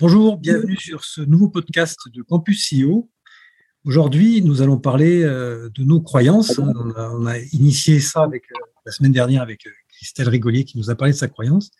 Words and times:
Bonjour, 0.00 0.38
bienvenue 0.38 0.78
sur 0.78 1.04
ce 1.04 1.20
nouveau 1.20 1.50
podcast 1.50 1.98
de 2.10 2.22
Campus 2.22 2.70
CEO. 2.72 3.10
Aujourd'hui, 3.84 4.40
nous 4.40 4.62
allons 4.62 4.78
parler 4.78 5.22
euh, 5.22 5.68
de 5.74 5.84
nos 5.84 6.00
croyances. 6.00 6.58
On 6.58 7.26
a, 7.26 7.38
initié 7.52 8.00
ça 8.00 8.22
euh, 8.22 8.38
la 8.86 8.92
semaine 8.92 9.12
dernière 9.12 9.42
avec 9.42 9.66
euh, 9.66 9.70
Christelle 9.90 10.30
Rigolier 10.30 10.64
qui 10.64 10.78
nous 10.78 10.88
a 10.88 10.94
parlé 10.94 11.12
de 11.12 11.18
sa 11.18 11.28
croyance. 11.28 11.70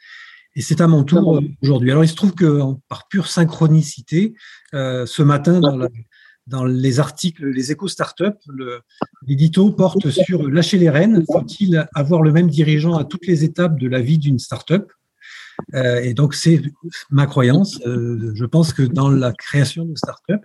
Et 0.55 0.61
c'est 0.61 0.83
à 0.83 0.87
mon 0.87 1.03
tour 1.03 1.41
aujourd'hui. 1.63 1.93
Alors, 1.93 2.05
il 2.05 2.09
se 2.09 2.15
trouve 2.15 2.35
que 2.35 2.61
par 2.91 3.09
pure 3.09 3.27
synchronicité, 3.27 4.35
ce 4.75 5.23
matin, 5.23 5.61
dans, 6.47 6.65
les 6.67 7.01
articles, 7.01 7.47
les 7.47 7.73
échos 7.73 7.89
startup, 7.89 8.35
l'édito 9.27 9.71
porte 9.73 10.11
sur 10.11 10.47
lâcher 10.47 10.77
les 10.77 10.91
rênes. 10.91 11.25
Faut-il 11.25 11.89
avoir 11.95 12.21
le 12.21 12.33
même 12.33 12.51
dirigeant 12.51 12.99
à 12.99 13.05
toutes 13.05 13.27
les 13.27 13.45
étapes 13.45 13.79
de 13.79 13.89
la 13.89 14.03
vie 14.03 14.19
d'une 14.19 14.39
startup? 14.39 14.93
Et 15.75 16.15
donc, 16.15 16.35
c'est 16.35 16.61
ma 17.11 17.27
croyance. 17.27 17.81
Euh, 17.87 18.33
je 18.35 18.45
pense 18.45 18.73
que 18.73 18.83
dans 18.83 19.09
la 19.09 19.33
création 19.33 19.85
de 19.85 19.95
start-up, 19.97 20.41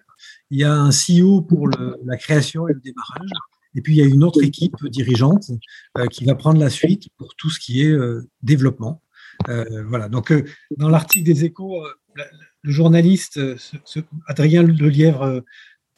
il 0.50 0.60
y 0.60 0.64
a 0.64 0.74
un 0.74 0.90
CEO 0.90 1.42
pour 1.42 1.70
la 1.70 2.18
création 2.18 2.68
et 2.68 2.74
le 2.74 2.80
démarrage. 2.80 3.30
Et 3.76 3.82
puis, 3.82 3.94
il 3.94 3.98
y 3.98 4.02
a 4.02 4.06
une 4.06 4.24
autre 4.24 4.44
équipe 4.44 4.76
dirigeante 4.86 5.52
euh, 5.98 6.08
qui 6.08 6.26
va 6.26 6.36
prendre 6.36 6.60
la 6.60 6.70
suite 6.70 7.10
pour 7.18 7.36
tout 7.36 7.50
ce 7.50 7.60
qui 7.60 7.82
est 7.82 7.98
développement. 8.42 9.02
voilà. 9.48 10.10
Donc, 10.10 10.34
dans 10.78 10.90
l'article 10.90 11.26
des 11.26 11.46
échos, 11.46 11.84
le 12.62 12.72
journaliste 12.72 13.40
Adrien 14.28 14.64
Lelièvre 14.64 15.44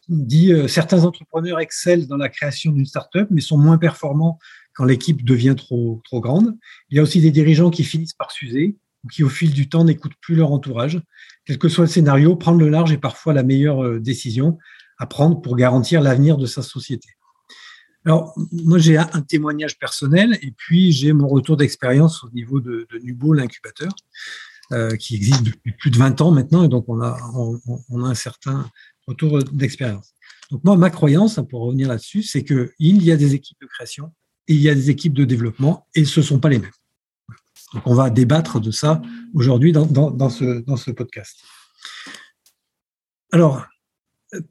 dit 0.10 0.54
certains 0.68 1.04
entrepreneurs 1.04 1.60
excellent 1.60 2.06
dans 2.08 2.18
la 2.18 2.30
création 2.30 2.72
d'une 2.72 2.86
start-up, 2.86 3.28
mais 3.30 3.42
sont 3.42 3.58
moins 3.58 3.78
performants 3.78 4.40
quand 4.74 4.86
l'équipe 4.86 5.26
devient 5.26 5.56
trop, 5.58 6.02
trop 6.06 6.22
grande. 6.22 6.58
Il 6.90 6.98
y 6.98 7.00
a 7.00 7.04
aussi 7.04 7.20
des 7.20 7.32
dirigeants 7.32 7.72
qui 7.72 7.84
finissent 7.84 8.14
par 8.14 8.32
s'user 8.32 8.78
qui 9.12 9.24
au 9.24 9.30
fil 9.30 9.54
du 9.54 9.70
temps 9.70 9.84
n'écoutent 9.84 10.18
plus 10.22 10.36
leur 10.36 10.52
entourage. 10.52 11.02
Quel 11.46 11.58
que 11.58 11.70
soit 11.70 11.86
le 11.86 11.90
scénario, 11.90 12.36
prendre 12.36 12.60
le 12.60 12.70
large 12.70 12.92
est 12.92 12.98
parfois 12.98 13.34
la 13.34 13.44
meilleure 13.44 13.84
euh, 13.84 14.00
décision 14.00 14.58
à 14.98 15.06
prendre 15.06 15.42
pour 15.42 15.56
garantir 15.56 16.02
l'avenir 16.02 16.38
de 16.38 16.46
sa 16.46 16.62
société. 16.62 17.10
Alors, 18.06 18.34
moi, 18.52 18.78
j'ai 18.78 18.98
un 18.98 19.22
témoignage 19.22 19.78
personnel 19.78 20.40
et 20.42 20.52
puis 20.52 20.92
j'ai 20.92 21.12
mon 21.14 21.28
retour 21.28 21.58
d'expérience 21.58 22.24
au 22.24 22.30
niveau 22.30 22.62
de, 22.62 22.88
Nubo, 23.04 23.34
l'incubateur, 23.34 23.92
euh, 24.72 24.96
qui 24.96 25.16
existe 25.16 25.44
depuis 25.44 25.74
plus 25.74 25.92
de 25.92 25.98
20 25.98 26.22
ans 26.22 26.32
maintenant 26.32 26.64
et 26.64 26.70
donc 26.70 26.86
on 26.88 27.02
a, 27.02 27.18
on, 27.36 28.04
a 28.04 28.08
un 28.08 28.16
certain 28.16 28.70
retour 29.08 29.40
d'expérience. 29.44 30.14
Donc, 30.52 30.64
moi, 30.64 30.78
ma 30.78 30.90
croyance, 30.90 31.38
hein, 31.38 31.44
pour 31.44 31.62
revenir 31.62 31.90
là-dessus, 31.90 32.24
c'est 32.24 32.44
qu'il 32.44 33.04
y 33.04 33.12
a 33.12 33.18
des 33.18 33.34
équipes 33.36 33.58
de 33.62 33.68
création 33.68 34.14
et 34.48 34.54
il 34.54 34.62
y 34.62 34.70
a 34.70 34.76
des 34.76 34.90
équipes 34.90 35.14
de 35.14 35.26
développement 35.26 35.86
et 35.94 36.06
ce 36.06 36.22
ne 36.22 36.26
sont 36.26 36.40
pas 36.40 36.50
les 36.50 36.60
mêmes. 36.60 36.72
Donc 37.74 37.86
on 37.86 37.94
va 37.94 38.10
débattre 38.10 38.60
de 38.60 38.72
ça 38.72 39.02
aujourd'hui 39.34 39.72
dans, 39.72 40.30
ce, 40.30 40.64
ce 40.78 40.92
podcast. 40.92 41.38
Alors, 43.32 43.66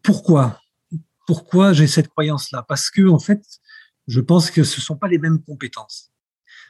pourquoi? 0.02 0.60
Pourquoi 1.26 1.72
j'ai 1.72 1.86
cette 1.86 2.08
croyance-là? 2.08 2.64
Parce 2.68 2.90
que, 2.90 3.08
en 3.08 3.18
fait, 3.18 3.42
je 4.06 4.20
pense 4.20 4.50
que 4.50 4.64
ce 4.64 4.80
ne 4.80 4.82
sont 4.82 4.96
pas 4.96 5.08
les 5.08 5.18
mêmes 5.18 5.42
compétences. 5.42 6.12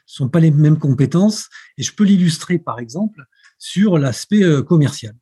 Ce 0.05 0.23
ne 0.23 0.25
sont 0.25 0.29
pas 0.29 0.39
les 0.39 0.51
mêmes 0.51 0.79
compétences, 0.79 1.49
et 1.77 1.83
je 1.83 1.93
peux 1.93 2.05
l'illustrer, 2.05 2.57
par 2.59 2.79
exemple, 2.79 3.25
sur 3.59 3.97
l'aspect 3.97 4.43
euh, 4.43 4.63
commercial. 4.63 5.15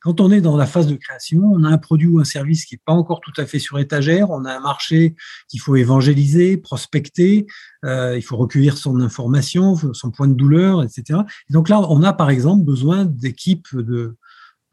Quand 0.00 0.20
on 0.20 0.30
est 0.30 0.40
dans 0.40 0.56
la 0.56 0.66
phase 0.66 0.86
de 0.86 0.94
création, 0.94 1.42
on 1.42 1.64
a 1.64 1.68
un 1.68 1.78
produit 1.78 2.06
ou 2.06 2.20
un 2.20 2.24
service 2.24 2.64
qui 2.64 2.74
n'est 2.74 2.80
pas 2.84 2.92
encore 2.92 3.20
tout 3.20 3.32
à 3.36 3.46
fait 3.46 3.58
sur 3.58 3.78
étagère, 3.78 4.30
on 4.30 4.44
a 4.44 4.56
un 4.56 4.60
marché 4.60 5.16
qu'il 5.48 5.60
faut 5.60 5.76
évangéliser, 5.76 6.56
prospecter, 6.56 7.46
euh, 7.84 8.16
il 8.16 8.22
faut 8.22 8.36
recueillir 8.36 8.78
son 8.78 9.00
information, 9.00 9.74
son 9.92 10.10
point 10.10 10.28
de 10.28 10.34
douleur, 10.34 10.82
etc. 10.82 11.20
donc 11.50 11.68
là, 11.68 11.80
on 11.90 12.02
a 12.02 12.12
par 12.12 12.30
exemple 12.30 12.64
besoin 12.64 13.04
d'équipes 13.04 13.74
de, 13.74 14.16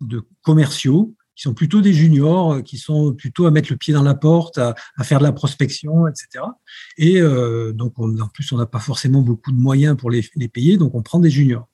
de 0.01 0.21
commerciaux 0.43 1.15
qui 1.35 1.43
sont 1.43 1.53
plutôt 1.53 1.81
des 1.81 1.93
juniors, 1.93 2.63
qui 2.63 2.77
sont 2.77 3.13
plutôt 3.13 3.45
à 3.45 3.51
mettre 3.51 3.69
le 3.69 3.77
pied 3.77 3.93
dans 3.93 4.03
la 4.03 4.15
porte, 4.15 4.57
à, 4.57 4.75
faire 5.03 5.19
de 5.19 5.23
la 5.23 5.33
prospection, 5.33 6.07
etc. 6.07 6.45
Et 6.97 7.21
euh, 7.21 7.73
donc, 7.73 7.99
en 7.99 8.27
plus, 8.33 8.51
on 8.53 8.57
n'a 8.57 8.65
pas 8.65 8.79
forcément 8.79 9.21
beaucoup 9.21 9.51
de 9.51 9.57
moyens 9.57 9.97
pour 9.97 10.09
les, 10.09 10.25
les 10.35 10.47
payer, 10.47 10.77
donc 10.77 10.95
on 10.95 11.01
prend 11.01 11.19
des 11.19 11.29
juniors. 11.29 11.67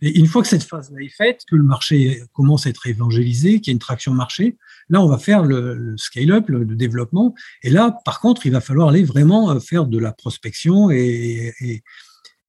Et 0.00 0.18
une 0.18 0.26
fois 0.26 0.42
que 0.42 0.48
cette 0.48 0.62
phase-là 0.62 1.00
est 1.02 1.08
faite, 1.08 1.42
que 1.48 1.56
le 1.56 1.64
marché 1.64 2.22
commence 2.32 2.66
à 2.66 2.70
être 2.70 2.86
évangélisé, 2.86 3.60
qu'il 3.60 3.72
y 3.72 3.72
a 3.72 3.74
une 3.74 3.80
traction 3.80 4.14
marché, 4.14 4.56
là, 4.88 5.02
on 5.02 5.08
va 5.08 5.18
faire 5.18 5.42
le, 5.42 5.94
scale-up, 5.96 6.48
le, 6.48 6.64
développement. 6.64 7.34
Et 7.62 7.70
là, 7.70 7.98
par 8.04 8.20
contre, 8.20 8.46
il 8.46 8.52
va 8.52 8.60
falloir 8.60 8.88
aller 8.88 9.02
vraiment 9.02 9.50
euh, 9.50 9.60
faire 9.60 9.86
de 9.86 9.98
la 9.98 10.12
prospection 10.12 10.90
et, 10.90 11.82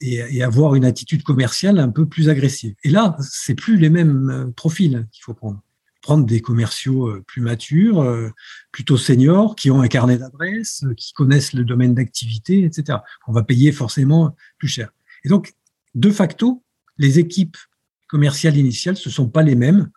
et, 0.01 0.43
avoir 0.43 0.75
une 0.75 0.85
attitude 0.85 1.23
commerciale 1.23 1.79
un 1.79 1.89
peu 1.89 2.05
plus 2.05 2.29
agressive. 2.29 2.73
Et 2.83 2.89
là, 2.89 3.17
c'est 3.19 3.55
plus 3.55 3.77
les 3.77 3.89
mêmes 3.89 4.29
euh, 4.29 4.51
profils 4.51 5.07
qu'il 5.11 5.23
faut 5.23 5.33
prendre. 5.33 5.61
Prendre 6.01 6.25
des 6.25 6.39
commerciaux 6.39 7.07
euh, 7.09 7.23
plus 7.27 7.41
matures, 7.41 8.31
plutôt 8.71 8.97
seniors, 8.97 9.55
qui 9.55 9.69
ont 9.71 9.81
un 9.81 9.87
carnet 9.87 10.17
d'adresses, 10.17 10.85
qui 10.95 11.13
connaissent 11.13 11.53
le 11.53 11.65
domaine 11.65 11.93
d'activité, 11.95 12.63
etc. 12.63 12.99
On 13.27 13.33
va 13.33 13.43
payer 13.43 13.71
forcément 13.71 14.35
plus 14.59 14.69
cher. 14.69 14.91
Et 15.25 15.29
donc, 15.29 15.53
de 15.95 16.09
facto, 16.11 16.63
les 16.99 17.17
équipes 17.17 17.57
commerciales 18.07 18.57
initiales, 18.57 18.97
ce 18.97 19.09
ne 19.09 19.13
sont 19.13 19.29
pas 19.29 19.41
les 19.41 19.55
mêmes, 19.55 19.89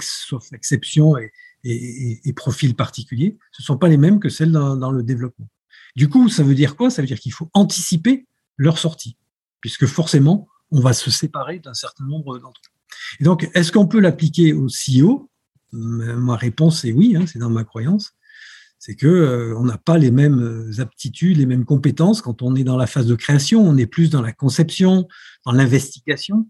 sauf 0.00 0.52
exception 0.52 1.16
et, 1.16 1.32
et, 1.64 2.32
profil 2.32 2.74
particulier, 2.74 3.38
ce 3.52 3.62
ne 3.62 3.64
sont 3.64 3.76
pas 3.76 3.88
les 3.88 3.96
mêmes 3.96 4.20
que 4.20 4.28
celles 4.28 4.52
dans, 4.52 4.92
le 4.92 5.02
développement. 5.02 5.48
Du 5.96 6.08
coup, 6.08 6.28
ça 6.28 6.42
veut 6.42 6.54
dire 6.54 6.76
quoi? 6.76 6.90
Ça 6.90 7.02
veut 7.02 7.08
dire 7.08 7.18
qu'il 7.18 7.32
faut 7.32 7.50
anticiper 7.54 8.26
leur 8.56 8.78
sortie, 8.78 9.16
puisque 9.60 9.86
forcément, 9.86 10.48
on 10.70 10.80
va 10.80 10.92
se 10.92 11.10
séparer 11.10 11.58
d'un 11.58 11.74
certain 11.74 12.04
nombre 12.04 12.38
d'entre 12.38 12.60
eux. 12.64 12.96
Et 13.20 13.24
donc, 13.24 13.50
est-ce 13.54 13.72
qu'on 13.72 13.86
peut 13.86 14.00
l'appliquer 14.00 14.52
au 14.52 14.66
CEO 14.68 15.30
Ma 15.72 16.36
réponse 16.36 16.84
est 16.84 16.92
oui, 16.92 17.16
hein, 17.16 17.26
c'est 17.26 17.38
dans 17.38 17.50
ma 17.50 17.64
croyance. 17.64 18.12
C'est 18.80 18.96
que 18.96 19.06
euh, 19.06 19.54
on 19.56 19.64
n'a 19.64 19.78
pas 19.78 19.98
les 19.98 20.10
mêmes 20.10 20.72
aptitudes, 20.78 21.36
les 21.36 21.46
mêmes 21.46 21.64
compétences 21.64 22.22
quand 22.22 22.42
on 22.42 22.56
est 22.56 22.64
dans 22.64 22.76
la 22.76 22.88
phase 22.88 23.06
de 23.06 23.14
création. 23.14 23.62
On 23.62 23.76
est 23.76 23.86
plus 23.86 24.10
dans 24.10 24.22
la 24.22 24.32
conception, 24.32 25.06
dans 25.46 25.52
l'investigation, 25.52 26.48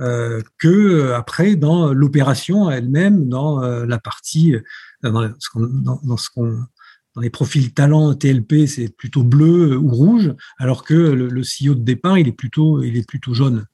euh, 0.00 0.40
que 0.58 0.68
euh, 0.68 1.16
après 1.16 1.56
dans 1.56 1.92
l'opération 1.92 2.70
elle-même, 2.70 3.28
dans 3.28 3.62
euh, 3.62 3.84
la 3.84 3.98
partie, 3.98 4.54
dans, 5.02 5.30
ce 5.38 5.50
qu'on, 5.50 5.60
dans, 5.60 6.00
dans 6.02 7.20
les 7.20 7.30
profils 7.30 7.74
talent 7.74 8.14
TLP, 8.14 8.66
c'est 8.66 8.88
plutôt 8.96 9.22
bleu 9.22 9.76
ou 9.76 9.90
rouge, 9.90 10.34
alors 10.58 10.84
que 10.84 10.94
le, 10.94 11.28
le, 11.28 11.42
CEO 11.42 11.74
de 11.74 11.82
départ, 11.82 12.18
il 12.18 12.28
est 12.28 12.32
plutôt, 12.32 12.82
il 12.82 12.96
est 12.96 13.06
plutôt 13.06 13.34
jaune, 13.34 13.66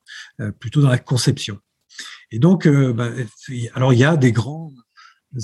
plutôt 0.58 0.80
dans 0.80 0.88
la 0.88 0.98
conception. 0.98 1.58
Et 2.30 2.38
donc, 2.38 2.66
bah, 2.66 3.10
alors 3.74 3.92
il 3.92 3.98
y 3.98 4.04
a 4.04 4.16
des 4.16 4.32
grands 4.32 4.72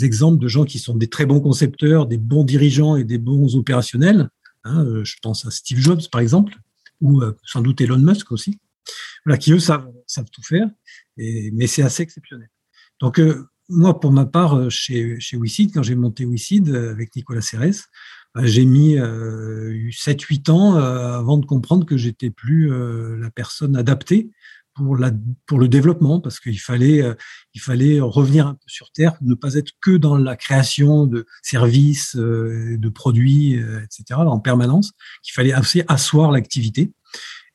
exemples 0.00 0.38
de 0.38 0.48
gens 0.48 0.64
qui 0.64 0.78
sont 0.78 0.96
des 0.96 1.08
très 1.08 1.26
bons 1.26 1.40
concepteurs, 1.40 2.06
des 2.06 2.18
bons 2.18 2.44
dirigeants 2.44 2.96
et 2.96 3.04
des 3.04 3.18
bons 3.18 3.56
opérationnels. 3.56 4.28
Hein, 4.64 5.02
je 5.04 5.14
pense 5.22 5.44
à 5.44 5.50
Steve 5.50 5.78
Jobs, 5.78 6.08
par 6.10 6.20
exemple, 6.20 6.54
ou 7.00 7.22
sans 7.44 7.62
doute 7.62 7.80
Elon 7.80 7.98
Musk 7.98 8.30
aussi 8.32 8.58
voilà, 9.24 9.38
qui 9.38 9.52
eux 9.52 9.58
savent, 9.58 9.88
tout 10.32 10.42
faire, 10.42 10.68
mais 11.16 11.66
c'est 11.66 11.82
assez 11.82 12.02
exceptionnel. 12.02 12.48
Donc, 13.00 13.18
euh, 13.18 13.48
moi, 13.68 13.98
pour 13.98 14.12
ma 14.12 14.26
part, 14.26 14.56
euh, 14.56 14.68
chez, 14.70 15.18
chez 15.20 15.36
WeSeed, 15.36 15.72
quand 15.72 15.82
j'ai 15.82 15.94
monté 15.94 16.24
WeSeed 16.24 16.68
euh, 16.68 16.90
avec 16.90 17.14
Nicolas 17.16 17.40
bah, 18.34 18.46
j'ai 18.46 18.64
mis 18.64 18.98
euh, 18.98 19.90
7-8 19.90 20.50
ans 20.50 20.74
avant 20.76 21.36
de 21.36 21.44
comprendre 21.44 21.84
que 21.84 21.98
j'étais 21.98 22.30
plus 22.30 22.70
la 23.18 23.30
personne 23.30 23.76
adaptée 23.76 24.30
pour, 24.74 24.96
la, 24.96 25.10
pour 25.46 25.58
le 25.58 25.68
développement, 25.68 26.20
parce 26.20 26.40
qu'il 26.40 26.58
fallait, 26.58 27.02
il 27.54 27.60
fallait 27.60 28.00
revenir 28.00 28.46
un 28.46 28.54
peu 28.54 28.66
sur 28.66 28.90
Terre, 28.92 29.14
ne 29.20 29.34
pas 29.34 29.54
être 29.54 29.72
que 29.80 29.96
dans 29.96 30.16
la 30.16 30.36
création 30.36 31.06
de 31.06 31.26
services, 31.42 32.16
de 32.16 32.88
produits, 32.88 33.52
etc., 33.52 34.20
en 34.20 34.40
permanence, 34.40 34.92
qu'il 35.22 35.34
fallait 35.34 35.52
assez 35.52 35.84
asseoir 35.88 36.30
l'activité. 36.30 36.92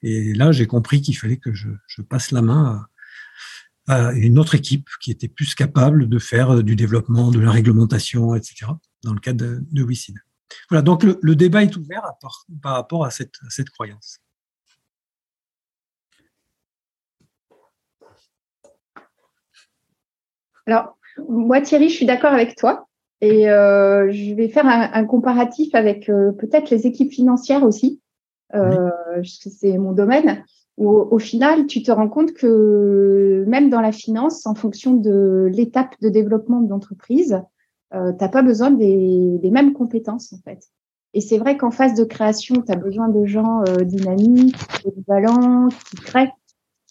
Et 0.03 0.33
là, 0.33 0.51
j'ai 0.51 0.67
compris 0.67 1.01
qu'il 1.01 1.17
fallait 1.17 1.37
que 1.37 1.53
je, 1.53 1.69
passe 2.01 2.31
la 2.31 2.41
main 2.41 2.85
à, 3.87 4.11
une 4.13 4.37
autre 4.37 4.55
équipe 4.55 4.89
qui 5.01 5.11
était 5.11 5.27
plus 5.27 5.55
capable 5.55 6.07
de 6.07 6.19
faire 6.19 6.63
du 6.63 6.75
développement, 6.75 7.31
de 7.31 7.39
la 7.39 7.51
réglementation, 7.51 8.35
etc., 8.35 8.67
dans 9.03 9.13
le 9.13 9.19
cadre 9.19 9.45
de, 9.45 9.63
de 9.71 9.87
Voilà, 10.69 10.81
donc 10.81 11.03
le, 11.03 11.35
débat 11.35 11.63
est 11.63 11.75
ouvert 11.75 12.03
par, 12.21 12.45
rapport 12.63 13.05
à 13.05 13.11
cette, 13.11 13.35
cette 13.49 13.69
croyance. 13.69 14.19
Alors, 20.67 20.97
Moi, 21.27 21.61
Thierry, 21.61 21.89
je 21.89 21.95
suis 21.95 22.05
d'accord 22.05 22.33
avec 22.33 22.55
toi. 22.55 22.87
Et 23.19 23.49
euh, 23.49 24.11
je 24.11 24.35
vais 24.35 24.47
faire 24.47 24.67
un, 24.67 25.05
comparatif 25.05 25.73
avec 25.73 26.07
euh, 26.07 26.31
peut-être 26.33 26.69
les 26.69 26.85
équipes 26.85 27.11
financières 27.11 27.63
aussi, 27.63 27.99
euh, 28.53 28.91
c'est 29.23 29.77
mon 29.79 29.91
domaine. 29.91 30.43
Où, 30.77 30.89
au 30.89 31.17
final, 31.17 31.65
tu 31.65 31.81
te 31.81 31.89
rends 31.89 32.09
compte 32.09 32.33
que 32.33 33.43
même 33.47 33.71
dans 33.71 33.81
la 33.81 33.91
finance, 33.91 34.45
en 34.45 34.53
fonction 34.53 34.93
de 34.93 35.49
l'étape 35.51 35.95
de 36.01 36.09
développement 36.09 36.61
de 36.61 36.69
l'entreprise, 36.69 37.41
euh, 37.93 38.11
tu 38.11 38.17
n'as 38.23 38.29
pas 38.29 38.43
besoin 38.43 38.69
des, 38.69 39.37
des, 39.41 39.49
mêmes 39.49 39.73
compétences 39.73 40.33
en 40.33 40.37
fait. 40.43 40.59
Et 41.13 41.21
c'est 41.21 41.37
vrai 41.37 41.57
qu'en 41.57 41.71
phase 41.71 41.95
de 41.95 42.03
création, 42.03 42.55
tu 42.61 42.71
as 42.71 42.75
besoin 42.75 43.07
de 43.07 43.25
gens 43.25 43.61
euh, 43.61 43.77
dynamiques, 43.77 44.57
polyvalents, 44.83 45.69
qui 45.69 45.95
créent. 45.95 46.33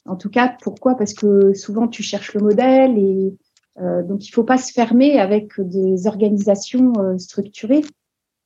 En 0.06 0.16
tout 0.16 0.30
cas, 0.30 0.56
pourquoi? 0.62 0.96
Parce 0.96 1.14
que 1.14 1.52
souvent, 1.52 1.86
tu 1.86 2.02
cherches 2.02 2.34
le 2.34 2.40
modèle 2.40 2.98
et 2.98 3.36
donc 3.78 4.26
il 4.26 4.30
faut 4.30 4.44
pas 4.44 4.58
se 4.58 4.72
fermer 4.72 5.18
avec 5.18 5.60
des 5.60 6.06
organisations 6.06 6.92
euh, 6.98 7.18
structurées. 7.18 7.82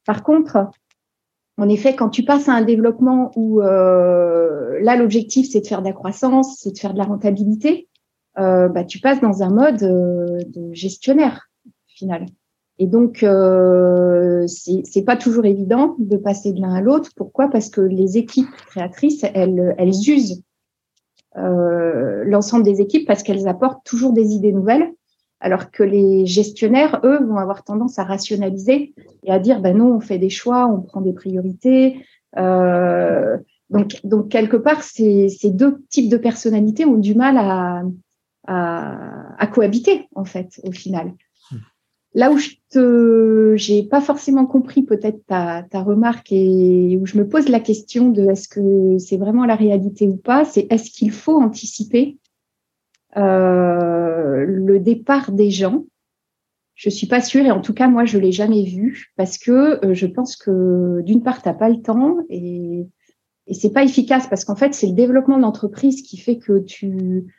Par 0.04 0.22
contre, 0.22 0.68
en 1.56 1.68
effet, 1.68 1.94
quand 1.94 2.08
tu 2.08 2.24
passes 2.24 2.48
à 2.48 2.52
un 2.52 2.62
développement 2.62 3.30
où 3.36 3.60
euh, 3.60 4.78
là 4.82 4.96
l'objectif 4.96 5.48
c'est 5.50 5.60
de 5.60 5.66
faire 5.66 5.82
de 5.82 5.86
la 5.86 5.92
croissance, 5.92 6.58
c'est 6.58 6.72
de 6.72 6.78
faire 6.78 6.94
de 6.94 6.98
la 6.98 7.04
rentabilité, 7.04 7.88
euh, 8.38 8.68
bah, 8.68 8.84
tu 8.84 9.00
passes 9.00 9.20
dans 9.20 9.42
un 9.42 9.50
mode 9.50 9.80
de 9.80 10.72
gestionnaire 10.72 11.50
final. 11.86 12.26
Et 12.80 12.86
donc, 12.86 13.22
euh, 13.22 14.46
c'est 14.46 15.04
pas 15.04 15.18
toujours 15.18 15.44
évident 15.44 15.96
de 15.98 16.16
passer 16.16 16.52
de 16.52 16.62
l'un 16.62 16.72
à 16.72 16.80
l'autre. 16.80 17.10
Pourquoi? 17.14 17.48
Parce 17.48 17.68
que 17.68 17.82
les 17.82 18.16
équipes 18.16 18.50
créatrices, 18.68 19.22
elles, 19.34 19.74
elles 19.76 20.08
usent 20.08 20.42
euh, 21.36 22.24
l'ensemble 22.24 22.64
des 22.64 22.80
équipes 22.80 23.06
parce 23.06 23.22
qu'elles 23.22 23.48
apportent 23.48 23.84
toujours 23.84 24.14
des 24.14 24.32
idées 24.32 24.52
nouvelles, 24.52 24.94
alors 25.40 25.70
que 25.70 25.82
les 25.82 26.26
gestionnaires, 26.26 27.00
eux, 27.04 27.24
vont 27.24 27.38
avoir 27.38 27.64
tendance 27.64 27.98
à 27.98 28.04
rationaliser 28.04 28.94
et 29.24 29.32
à 29.32 29.38
dire, 29.38 29.60
ben 29.60 29.76
non, 29.76 29.96
on 29.96 30.00
fait 30.00 30.18
des 30.18 30.28
choix, 30.28 30.66
on 30.66 30.82
prend 30.82 31.00
des 31.00 31.14
priorités. 31.14 32.04
Euh, 32.36 33.38
donc, 33.70 34.00
donc 34.04 34.28
quelque 34.28 34.56
part, 34.56 34.82
ces, 34.82 35.28
ces 35.28 35.50
deux 35.50 35.82
types 35.88 36.10
de 36.10 36.18
personnalités 36.18 36.84
ont 36.84 36.98
du 36.98 37.14
mal 37.14 37.38
à, 37.38 37.82
cohabiter 39.52 40.08
en 40.14 40.24
fait, 40.24 40.60
au 40.64 40.72
final. 40.72 41.12
Là 42.14 42.30
où 42.30 42.38
je 42.38 42.50
j'ai 43.56 43.82
pas 43.84 44.00
forcément 44.00 44.46
compris 44.46 44.82
peut-être 44.82 45.24
ta, 45.26 45.62
ta 45.62 45.82
remarque 45.82 46.32
et 46.32 46.98
où 47.00 47.06
je 47.06 47.16
me 47.16 47.26
pose 47.26 47.48
la 47.48 47.60
question 47.60 48.10
de 48.10 48.28
est-ce 48.30 48.48
que 48.48 48.98
c'est 48.98 49.16
vraiment 49.16 49.44
la 49.44 49.56
réalité 49.56 50.08
ou 50.08 50.16
pas, 50.16 50.44
c'est 50.44 50.66
est-ce 50.70 50.90
qu'il 50.90 51.12
faut 51.12 51.40
anticiper 51.40 52.18
euh, 53.16 54.44
le 54.46 54.78
départ 54.78 55.32
des 55.32 55.50
gens 55.50 55.84
Je 56.74 56.90
suis 56.90 57.06
pas 57.06 57.20
sûre 57.20 57.44
et 57.44 57.50
en 57.50 57.60
tout 57.60 57.74
cas 57.74 57.88
moi 57.88 58.04
je 58.04 58.18
l'ai 58.18 58.32
jamais 58.32 58.64
vu 58.64 59.12
parce 59.16 59.38
que 59.38 59.84
euh, 59.84 59.94
je 59.94 60.06
pense 60.06 60.36
que 60.36 61.00
d'une 61.02 61.22
part 61.22 61.42
t'as 61.42 61.54
pas 61.54 61.68
le 61.68 61.82
temps 61.82 62.18
et 62.28 62.86
et 63.46 63.54
c'est 63.54 63.72
pas 63.72 63.82
efficace 63.82 64.28
parce 64.28 64.44
qu'en 64.44 64.54
fait 64.54 64.74
c'est 64.74 64.86
le 64.86 64.92
développement 64.92 65.36
de 65.36 65.42
l'entreprise 65.42 66.02
qui 66.02 66.18
fait 66.18 66.38
que 66.38 66.60
tu 66.60 67.34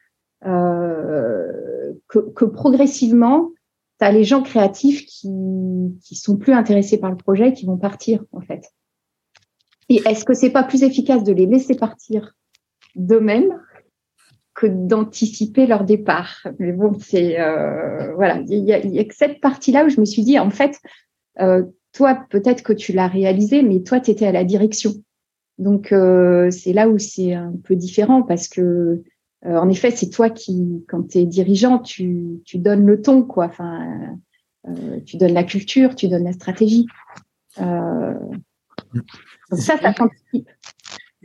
euh, 0.45 1.93
que, 2.07 2.45
progressivement 2.45 3.51
tu 4.01 4.11
les 4.11 4.23
gens 4.23 4.41
créatifs 4.41 5.05
qui 5.05 5.29
qui 6.03 6.15
sont 6.15 6.35
plus 6.35 6.53
intéressés 6.53 6.99
par 6.99 7.11
le 7.11 7.17
projet 7.17 7.53
qui 7.53 7.65
vont 7.65 7.77
partir 7.77 8.23
en 8.33 8.41
fait. 8.41 8.65
Et 9.89 10.01
est-ce 10.07 10.25
que 10.25 10.33
c'est 10.33 10.49
pas 10.49 10.63
plus 10.63 10.83
efficace 10.83 11.23
de 11.23 11.33
les 11.33 11.45
laisser 11.45 11.75
partir 11.75 12.33
d'eux-mêmes 12.95 13.57
d'anticiper 14.67 15.67
leur 15.67 15.83
départ 15.83 16.47
Mais 16.59 16.71
bon, 16.71 16.93
c'est 16.99 17.39
euh, 17.39 18.13
voilà, 18.15 18.41
il 18.47 18.63
y 18.63 18.73
a, 18.73 19.03
cette 19.11 19.41
partie-là 19.41 19.85
où 19.85 19.89
je 19.89 19.99
me 19.99 20.05
suis 20.05 20.23
dit 20.23 20.39
en 20.39 20.49
fait, 20.49 20.79
euh, 21.39 21.63
toi 21.93 22.25
peut-être 22.29 22.63
que 22.63 22.73
tu 22.73 22.93
l'as 22.93 23.07
réalisé, 23.07 23.63
mais 23.63 23.81
toi 23.81 23.99
tu 23.99 24.11
étais 24.11 24.27
à 24.27 24.31
la 24.31 24.43
direction. 24.43 24.91
Donc 25.57 25.91
euh, 25.91 26.49
c'est 26.51 26.73
là 26.73 26.89
où 26.89 26.97
c'est 26.97 27.33
un 27.33 27.53
peu 27.63 27.75
différent 27.75 28.23
parce 28.23 28.47
que 28.47 29.03
en 29.43 29.69
effet, 29.69 29.89
c'est 29.89 30.11
toi 30.11 30.29
qui, 30.29 30.85
quand 30.87 31.09
tu 31.09 31.17
es 31.17 31.25
dirigeant, 31.25 31.79
tu, 31.79 32.43
donnes 32.53 32.85
le 32.85 33.01
ton, 33.01 33.23
quoi. 33.23 33.45
Enfin, 33.45 34.15
tu 35.07 35.17
donnes 35.17 35.33
la 35.33 35.43
culture, 35.43 35.95
tu 35.95 36.07
donnes 36.09 36.25
la 36.25 36.33
stratégie. 36.33 36.85
Euh, 37.59 38.13
ça, 39.51 39.77
ça 39.77 39.93
participe. 39.93 40.49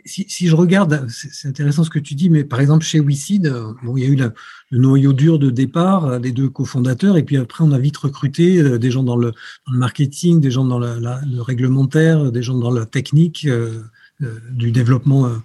Si, 0.06 0.46
je 0.46 0.54
regarde, 0.54 1.06
c'est 1.08 1.48
intéressant 1.48 1.84
ce 1.84 1.90
que 1.90 1.98
tu 1.98 2.14
dis, 2.14 2.30
mais 2.30 2.44
par 2.44 2.60
exemple 2.60 2.84
chez 2.84 3.00
WeSeed, 3.00 3.52
bon, 3.82 3.96
il 3.96 4.04
y 4.04 4.06
a 4.06 4.08
eu 4.08 4.16
le 4.16 4.78
noyau 4.78 5.12
dur 5.12 5.38
de 5.38 5.50
départ, 5.50 6.18
les 6.18 6.32
deux 6.32 6.48
cofondateurs, 6.48 7.16
et 7.16 7.22
puis 7.24 7.36
après 7.36 7.64
on 7.64 7.72
a 7.72 7.78
vite 7.78 7.96
recruté 7.96 8.78
des 8.78 8.90
gens 8.90 9.02
dans 9.02 9.16
le, 9.16 9.32
marketing, 9.66 10.40
des 10.40 10.50
gens 10.50 10.64
dans 10.64 10.78
le 10.78 11.40
réglementaire, 11.40 12.30
des 12.30 12.42
gens 12.42 12.56
dans 12.56 12.70
la 12.70 12.86
technique, 12.86 13.46
euh, 13.46 13.82
euh, 14.22 14.40
du 14.50 14.72
développement 14.72 15.26
euh, 15.26 15.36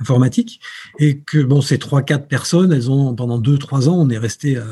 informatique. 0.00 0.60
Et 0.98 1.20
que 1.20 1.42
bon 1.42 1.62
ces 1.62 1.78
trois 1.78 2.02
quatre 2.02 2.28
personnes 2.28 2.74
elles 2.74 2.90
ont 2.90 3.14
pendant 3.14 3.38
deux 3.38 3.56
trois 3.56 3.88
ans 3.88 3.96
on 3.96 4.10
est 4.10 4.18
resté 4.18 4.58
à, 4.58 4.66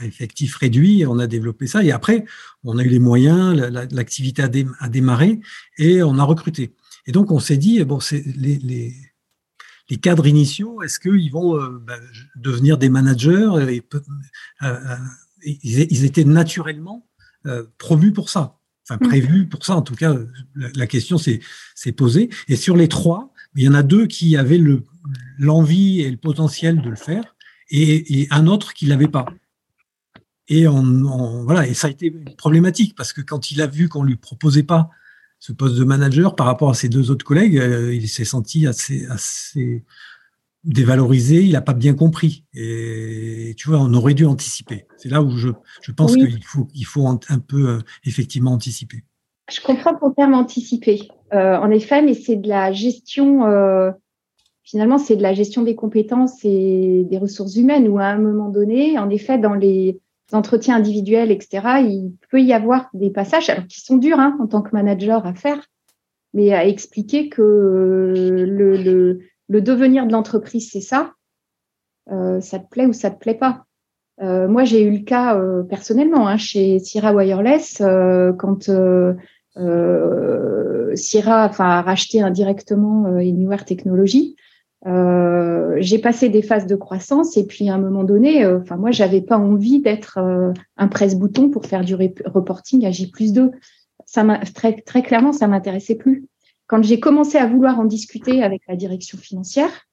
effectif 0.00 0.56
réduit 0.56 1.04
on 1.06 1.18
a 1.18 1.26
développé 1.26 1.66
ça. 1.66 1.84
Et 1.84 1.92
après 1.92 2.24
on 2.64 2.78
a 2.78 2.82
eu 2.82 2.88
les 2.88 3.00
moyens 3.00 3.54
l'activité 3.90 4.42
a, 4.42 4.88
démarré 4.88 5.40
et 5.76 6.02
on 6.02 6.18
a 6.18 6.24
recruté 6.24 6.72
et 7.06 7.12
donc 7.12 7.30
on 7.30 7.38
s'est 7.38 7.56
dit 7.56 7.82
bon 7.84 8.00
c'est 8.00 8.24
les, 8.36 8.56
les, 8.58 8.94
les 9.90 9.96
cadres 9.96 10.26
initiaux 10.26 10.82
est-ce 10.82 10.98
qu'ils 10.98 11.30
vont 11.30 11.56
euh, 11.56 11.78
ben, 11.86 12.00
devenir 12.36 12.78
des 12.78 12.88
managers 12.88 13.50
et, 13.68 13.82
ils, 15.46 16.04
étaient 16.04 16.24
naturellement 16.24 17.06
promus 17.78 18.12
pour 18.12 18.30
ça 18.30 18.58
enfin 18.84 18.98
mm. 19.00 19.08
prévu 19.08 19.46
pour 19.46 19.64
ça. 19.64 19.76
En 19.76 19.82
tout 19.82 19.94
cas, 19.94 20.14
la, 20.54 20.86
question 20.86 21.18
s'est 21.18 21.40
posée. 21.96 22.30
Et 22.48 22.56
sur 22.56 22.76
les 22.76 22.88
trois, 22.88 23.32
il 23.54 23.62
y 23.62 23.68
en 23.68 23.74
a 23.74 23.82
deux 23.82 24.06
qui 24.06 24.36
avaient 24.36 24.60
l'envie 25.38 26.00
et 26.00 26.10
le 26.10 26.16
potentiel 26.16 26.82
de 26.82 26.90
le 26.90 26.96
faire, 26.96 27.36
et, 27.70 28.20
et 28.20 28.28
un 28.30 28.46
autre 28.46 28.74
qui 28.74 28.86
l'avait 28.86 29.08
pas. 29.08 29.26
Et 30.48 30.68
on, 30.68 31.44
voilà, 31.44 31.66
et 31.66 31.74
ça 31.74 31.86
a 31.86 31.90
été 31.90 32.10
problématique 32.36 32.94
parce 32.94 33.12
que 33.14 33.22
quand 33.22 33.50
il 33.50 33.62
a 33.62 33.66
vu 33.66 33.88
qu'on 33.88 34.02
lui 34.02 34.16
proposait 34.16 34.62
pas 34.62 34.90
ce 35.44 35.52
poste 35.52 35.76
de 35.76 35.84
manager 35.84 36.36
par 36.36 36.46
rapport 36.46 36.70
à 36.70 36.74
ses 36.74 36.88
deux 36.88 37.10
autres 37.10 37.26
collègues, 37.26 37.58
euh, 37.58 37.94
il 37.94 38.08
s'est 38.08 38.24
senti 38.24 38.66
assez, 38.66 39.04
assez 39.10 39.84
dévalorisé, 40.64 41.42
il 41.42 41.52
n'a 41.52 41.60
pas 41.60 41.74
bien 41.74 41.92
compris. 41.92 42.44
Et 42.54 43.54
tu 43.58 43.68
vois, 43.68 43.78
on 43.78 43.92
aurait 43.92 44.14
dû 44.14 44.24
anticiper. 44.24 44.86
C'est 44.96 45.10
là 45.10 45.20
où 45.20 45.36
je, 45.36 45.50
je 45.82 45.92
pense 45.92 46.14
qu'il 46.14 46.42
faut, 46.42 46.66
il 46.72 46.86
faut 46.86 47.06
un, 47.06 47.18
peu 47.46 47.68
euh, 47.68 47.78
effectivement 48.06 48.52
anticiper. 48.52 49.04
Je 49.52 49.60
comprends 49.60 49.94
ton 49.94 50.12
terme 50.12 50.32
anticiper, 50.32 51.10
euh, 51.34 51.58
en 51.58 51.70
effet, 51.70 52.00
mais 52.00 52.14
c'est 52.14 52.36
de 52.36 52.48
la 52.48 52.72
gestion, 52.72 53.44
euh, 53.44 53.90
finalement, 54.62 54.96
c'est 54.96 55.16
de 55.16 55.22
la 55.22 55.34
gestion 55.34 55.60
des 55.60 55.74
compétences 55.74 56.42
et 56.42 57.04
des 57.04 57.18
ressources 57.18 57.56
humaines, 57.56 57.86
où 57.86 57.98
à 57.98 58.06
un 58.06 58.18
moment 58.18 58.48
donné, 58.48 58.98
en 58.98 59.10
effet, 59.10 59.36
dans 59.36 59.52
les 59.52 60.00
entretiens 60.32 60.76
individuels, 60.76 61.30
etc., 61.30 61.80
il 61.82 62.14
peut 62.30 62.40
y 62.40 62.52
avoir 62.52 62.88
des 62.94 63.10
passages, 63.10 63.50
alors 63.50 63.66
qui 63.66 63.80
sont 63.80 63.96
durs 63.96 64.18
hein, 64.18 64.36
en 64.40 64.46
tant 64.46 64.62
que 64.62 64.70
manager 64.72 65.26
à 65.26 65.34
faire, 65.34 65.66
mais 66.32 66.52
à 66.52 66.66
expliquer 66.66 67.28
que 67.28 67.42
le, 68.46 69.20
devenir 69.48 70.06
de 70.06 70.12
l'entreprise, 70.12 70.70
c'est 70.70 70.80
ça. 70.80 71.12
Euh, 72.10 72.40
ça 72.40 72.58
te 72.58 72.68
plaît 72.68 72.86
ou 72.86 72.92
ça 72.92 73.10
te 73.10 73.18
plaît 73.18 73.34
pas. 73.34 73.64
Euh, 74.22 74.48
moi, 74.48 74.64
j'ai 74.64 74.82
eu 74.82 74.90
le 74.90 75.04
cas 75.04 75.36
euh, 75.36 75.62
personnellement 75.62 76.28
hein, 76.28 76.36
chez 76.36 76.78
Sierra 76.78 77.12
Wireless 77.12 77.82
quand 78.38 78.70
Sierra 80.94 81.50
a 81.58 81.82
racheté 81.82 82.20
indirectement 82.20 83.06
Anywhere 83.06 83.64
Technology. 84.84 85.82
j'ai 85.82 85.98
passé 85.98 86.28
des 86.28 86.42
phases 86.42 86.66
de 86.66 86.76
croissance 86.76 87.36
et 87.36 87.46
puis 87.46 87.68
à 87.68 87.74
un 87.74 87.78
moment 87.78 88.04
donné, 88.04 88.46
enfin 88.46 88.76
moi, 88.76 88.90
j'avais 88.90 89.22
pas 89.22 89.38
envie 89.38 89.80
d'être 89.80 90.18
un 90.76 90.88
presse-bouton 90.88 91.50
pour 91.50 91.66
faire 91.66 91.84
du 91.84 91.94
reporting 91.94 92.86
à 92.86 92.90
J 92.90 93.10
plus 93.10 93.32
2. 93.32 93.50
Ça 94.06 94.24
très, 94.54 94.74
très 94.82 95.02
clairement, 95.02 95.32
ça 95.32 95.48
m'intéressait 95.48 95.94
plus 95.96 96.26
quand 96.66 96.82
j'ai 96.82 97.00
commencé 97.00 97.38
à 97.38 97.46
vouloir 97.46 97.78
en 97.78 97.84
discuter 97.84 98.42
avec 98.42 98.62
la 98.68 98.76
direction 98.76 99.18
financière, 99.18 99.86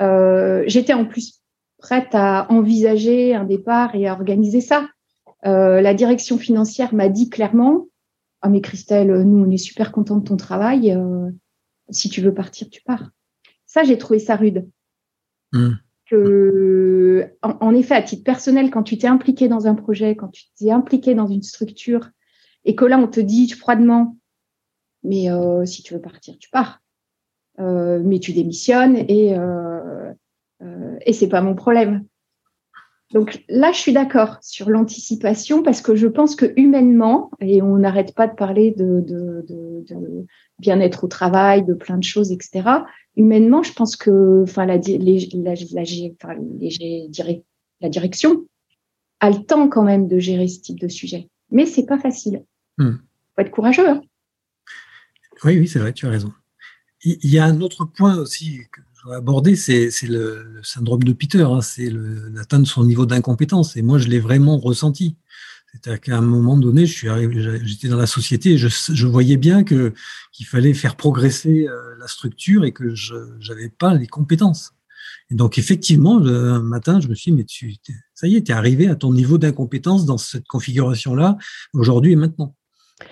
euh, 0.00 0.62
j'étais 0.66 0.92
en 0.92 1.04
plus 1.04 1.42
prête 1.78 2.14
à 2.14 2.46
envisager 2.50 3.34
un 3.34 3.44
départ 3.44 3.94
et 3.94 4.06
à 4.06 4.12
organiser 4.12 4.60
ça. 4.60 4.88
Euh, 5.44 5.80
la 5.80 5.94
direction 5.94 6.38
financière 6.38 6.94
m'a 6.94 7.08
dit 7.08 7.28
clairement 7.28 7.86
Ah, 8.40 8.48
mais 8.48 8.60
Christelle, 8.60 9.22
nous, 9.22 9.44
on 9.44 9.50
est 9.50 9.58
super 9.58 9.92
contents 9.92 10.16
de 10.16 10.24
ton 10.24 10.36
travail. 10.36 10.92
Euh, 10.92 11.30
si 11.90 12.08
tu 12.08 12.20
veux 12.20 12.34
partir, 12.34 12.68
tu 12.70 12.82
pars. 12.82 13.10
Ça, 13.76 13.84
j'ai 13.84 13.98
trouvé 13.98 14.18
ça 14.18 14.36
rude. 14.36 14.66
Mmh. 15.52 15.72
Que, 16.10 17.30
en, 17.42 17.58
en, 17.60 17.74
effet, 17.74 17.94
à 17.94 18.00
titre 18.00 18.24
personnel, 18.24 18.70
quand 18.70 18.82
tu 18.82 18.96
t'es 18.96 19.06
impliqué 19.06 19.48
dans 19.48 19.66
un 19.66 19.74
projet, 19.74 20.16
quand 20.16 20.28
tu 20.28 20.44
t'es 20.58 20.70
impliqué 20.70 21.14
dans 21.14 21.26
une 21.26 21.42
structure, 21.42 22.08
et 22.64 22.74
que 22.74 22.86
là, 22.86 22.98
on 22.98 23.06
te 23.06 23.20
dit 23.20 23.50
froidement 23.50 24.16
mais 25.02 25.30
euh, 25.30 25.64
si 25.64 25.82
tu 25.82 25.94
veux 25.94 26.00
partir, 26.00 26.36
tu 26.38 26.50
pars. 26.50 26.80
Euh, 27.58 28.00
mais 28.04 28.18
tu 28.18 28.32
démissionnes 28.32 28.96
et 28.96 29.36
euh, 29.38 30.12
et 31.04 31.12
c'est 31.12 31.28
pas 31.28 31.42
mon 31.42 31.54
problème. 31.54 32.06
Donc 33.12 33.44
là, 33.48 33.70
je 33.72 33.78
suis 33.78 33.92
d'accord 33.92 34.38
sur 34.42 34.68
l'anticipation 34.68 35.62
parce 35.62 35.80
que 35.80 35.94
je 35.94 36.08
pense 36.08 36.34
que 36.34 36.52
humainement, 36.56 37.30
et 37.40 37.62
on 37.62 37.76
n'arrête 37.78 38.14
pas 38.14 38.26
de 38.26 38.34
parler 38.34 38.72
de, 38.76 39.04
bien-être 40.58 41.04
au 41.04 41.06
travail, 41.06 41.64
de 41.64 41.74
plein 41.74 41.98
de 41.98 42.04
choses, 42.04 42.32
etc. 42.32 42.68
Humainement, 43.16 43.62
je 43.62 43.72
pense 43.72 43.94
que 43.94 44.42
enfin, 44.42 44.66
la, 44.66 44.74
la 47.80 47.88
direction 47.88 48.46
a 49.20 49.30
le 49.30 49.44
temps 49.44 49.68
quand 49.68 49.84
même 49.84 50.08
de 50.08 50.18
gérer 50.18 50.48
ce 50.48 50.60
type 50.60 50.80
de 50.80 50.88
sujet. 50.88 51.28
Mais 51.50 51.64
c'est 51.64 51.86
pas 51.86 51.98
facile. 51.98 52.44
Il 52.78 52.84
hmm. 52.84 52.98
faut 53.34 53.40
être 53.40 53.50
courageux. 53.50 53.88
Hein. 53.88 54.02
Oui, 55.44 55.58
oui, 55.58 55.68
c'est 55.68 55.78
vrai, 55.78 55.92
tu 55.92 56.06
as 56.06 56.10
raison. 56.10 56.32
Il 57.04 57.30
y 57.30 57.38
a 57.38 57.44
un 57.44 57.60
autre 57.60 57.84
point 57.84 58.16
aussi 58.16 58.62
que 58.72 58.80
aborder, 59.12 59.56
c'est 59.56 59.90
le, 60.02 60.60
syndrome 60.62 61.02
de 61.04 61.12
Peter, 61.12 61.42
hein, 61.42 61.60
c'est 61.60 61.90
l'atteinte 61.90 62.62
de 62.62 62.66
son 62.66 62.84
niveau 62.84 63.06
d'incompétence. 63.06 63.76
Et 63.76 63.82
moi, 63.82 63.98
je 63.98 64.08
l'ai 64.08 64.18
vraiment 64.18 64.58
ressenti. 64.58 65.16
C'est-à-dire 65.72 66.00
qu'à 66.00 66.18
un 66.18 66.22
moment 66.22 66.56
donné, 66.56 66.86
je 66.86 66.92
suis 66.92 67.08
arrivé, 67.08 67.60
j'étais 67.64 67.88
dans 67.88 67.98
la 67.98 68.06
société 68.06 68.52
et 68.52 68.58
je, 68.58 69.06
voyais 69.06 69.36
bien 69.36 69.62
que 69.62 69.92
qu'il 70.32 70.46
fallait 70.46 70.72
faire 70.72 70.96
progresser 70.96 71.66
euh, 71.68 71.96
la 71.98 72.06
structure 72.06 72.64
et 72.64 72.72
que 72.72 72.94
je 72.94 73.14
n'avais 73.48 73.68
pas 73.68 73.94
les 73.94 74.06
compétences. 74.06 74.72
Et 75.30 75.34
donc 75.34 75.58
effectivement, 75.58 76.18
un 76.18 76.62
matin, 76.62 77.00
je 77.00 77.08
me 77.08 77.14
suis 77.14 77.32
dit, 77.32 77.36
mais 77.36 77.44
tu, 77.44 77.74
ça 78.14 78.26
y 78.26 78.36
est, 78.36 78.42
tu 78.42 78.52
es 78.52 78.54
arrivé 78.54 78.88
à 78.88 78.94
ton 78.94 79.12
niveau 79.12 79.38
d'incompétence 79.38 80.06
dans 80.06 80.18
cette 80.18 80.46
configuration-là, 80.46 81.36
aujourd'hui 81.74 82.12
et 82.12 82.16
maintenant. 82.16 82.54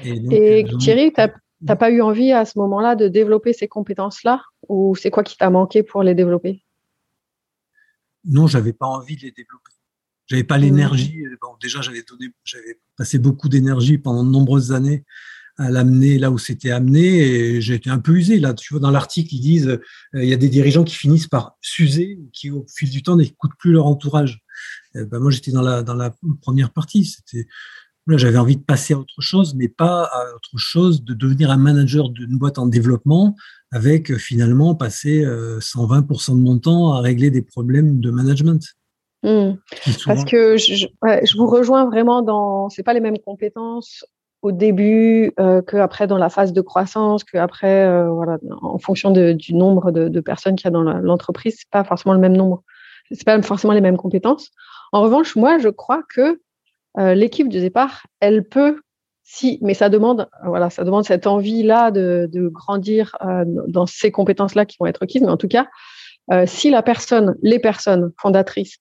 Et, 0.04 0.64
euh, 0.64 0.78
Thierry, 0.78 1.12
tu 1.12 1.20
n'as 1.60 1.76
pas 1.76 1.90
eu 1.90 2.00
envie 2.02 2.32
à 2.32 2.44
ce 2.44 2.58
moment-là 2.58 2.96
de 2.96 3.08
développer 3.08 3.52
ces 3.52 3.68
compétences-là 3.68 4.42
ou 4.68 4.94
c'est 4.94 5.10
quoi 5.10 5.22
qui 5.22 5.36
t'a 5.36 5.50
manqué 5.50 5.82
pour 5.82 6.02
les 6.02 6.14
développer? 6.14 6.64
Non, 8.24 8.46
j'avais 8.46 8.72
pas 8.72 8.86
envie 8.86 9.16
de 9.16 9.22
les 9.22 9.32
développer. 9.32 9.72
J'avais 10.26 10.44
pas 10.44 10.58
mmh. 10.58 10.62
l'énergie. 10.62 11.24
Bon, 11.40 11.48
déjà, 11.60 11.82
j'avais 11.82 12.02
donné, 12.02 12.30
j'avais 12.44 12.80
passé 12.96 13.18
beaucoup 13.18 13.48
d'énergie 13.48 13.98
pendant 13.98 14.24
de 14.24 14.30
nombreuses 14.30 14.72
années 14.72 15.04
à 15.56 15.70
l'amener 15.70 16.18
là 16.18 16.32
où 16.32 16.38
c'était 16.38 16.72
amené 16.72 17.20
et 17.20 17.60
j'ai 17.60 17.74
été 17.74 17.88
un 17.88 18.00
peu 18.00 18.12
usé 18.12 18.40
là. 18.40 18.54
Tu 18.54 18.74
vois, 18.74 18.80
dans 18.80 18.90
l'article, 18.90 19.34
ils 19.34 19.40
disent 19.40 19.68
euh, 19.68 19.78
il 20.14 20.28
y 20.28 20.32
a 20.32 20.36
des 20.36 20.48
dirigeants 20.48 20.82
qui 20.82 20.96
finissent 20.96 21.28
par 21.28 21.56
s'user, 21.60 22.18
qui 22.32 22.50
au 22.50 22.66
fil 22.74 22.90
du 22.90 23.02
temps 23.02 23.16
n'écoutent 23.16 23.54
plus 23.58 23.72
leur 23.72 23.86
entourage. 23.86 24.40
ben, 24.94 25.18
moi, 25.20 25.30
j'étais 25.30 25.52
dans 25.52 25.62
la 25.62 25.82
dans 25.82 25.94
la 25.94 26.12
première 26.40 26.72
partie. 26.72 27.04
C'était 27.04 27.46
j'avais 28.08 28.38
envie 28.38 28.56
de 28.56 28.62
passer 28.62 28.94
à 28.94 28.98
autre 28.98 29.20
chose, 29.20 29.54
mais 29.54 29.68
pas 29.68 30.04
à 30.04 30.34
autre 30.34 30.56
chose, 30.58 31.04
de 31.04 31.14
devenir 31.14 31.50
un 31.50 31.56
manager 31.56 32.10
d'une 32.10 32.36
boîte 32.36 32.58
en 32.58 32.66
développement, 32.66 33.34
avec 33.72 34.10
euh, 34.10 34.18
finalement 34.18 34.74
passer 34.74 35.24
120% 35.24 36.30
euh, 36.30 36.34
de 36.34 36.40
mon 36.40 36.58
temps 36.58 36.92
à 36.92 37.00
régler 37.00 37.30
des 37.30 37.42
problèmes 37.42 38.00
de 38.00 38.10
management. 38.10 38.62
Hmm. 39.22 39.54
Parce 40.04 40.24
que 40.26 40.58
je, 40.58 40.86
vous 41.36 41.46
rejoins 41.46 41.86
vraiment 41.86 42.20
dans, 42.20 42.68
c'est 42.68 42.82
pas 42.82 42.92
les 42.92 43.00
mêmes 43.00 43.18
compétences 43.18 44.04
au 44.42 44.52
début 44.52 45.32
euh, 45.40 45.62
qu'après 45.62 46.06
dans 46.06 46.18
la 46.18 46.28
phase 46.28 46.52
de 46.52 46.60
croissance, 46.60 47.24
qu'après, 47.24 47.86
euh, 47.86 48.10
voilà, 48.10 48.36
en 48.60 48.76
fonction 48.76 49.10
du 49.10 49.54
nombre 49.54 49.90
de, 49.90 50.20
personnes 50.20 50.56
qu'il 50.56 50.66
y 50.66 50.68
a 50.68 50.70
dans 50.70 50.82
l'entreprise, 50.82 51.56
c'est 51.58 51.70
pas 51.70 51.84
forcément 51.84 52.12
le 52.12 52.20
même 52.20 52.36
nombre, 52.36 52.62
c'est 53.10 53.24
pas 53.24 53.40
forcément 53.40 53.72
les 53.72 53.80
mêmes 53.80 53.96
compétences. 53.96 54.50
En 54.92 55.00
revanche, 55.00 55.34
moi, 55.34 55.56
je 55.56 55.70
crois 55.70 56.02
que 56.14 56.38
euh, 56.98 57.14
l'équipe 57.14 57.48
du 57.48 57.60
départ, 57.60 58.06
elle 58.20 58.44
peut, 58.44 58.80
si, 59.22 59.58
mais 59.62 59.74
ça 59.74 59.88
demande, 59.88 60.28
voilà, 60.44 60.70
ça 60.70 60.84
demande 60.84 61.04
cette 61.04 61.26
envie-là 61.26 61.90
de, 61.90 62.28
grandir 62.52 63.16
euh, 63.24 63.44
dans 63.46 63.86
ces 63.86 64.10
compétences-là 64.10 64.66
qui 64.66 64.76
vont 64.78 64.86
être 64.86 64.98
requises. 64.98 65.22
Mais 65.22 65.28
en 65.28 65.36
tout 65.36 65.48
cas, 65.48 65.68
euh, 66.32 66.44
si 66.46 66.70
la 66.70 66.82
personne, 66.82 67.36
les 67.42 67.58
personnes 67.58 68.12
fondatrices, 68.20 68.78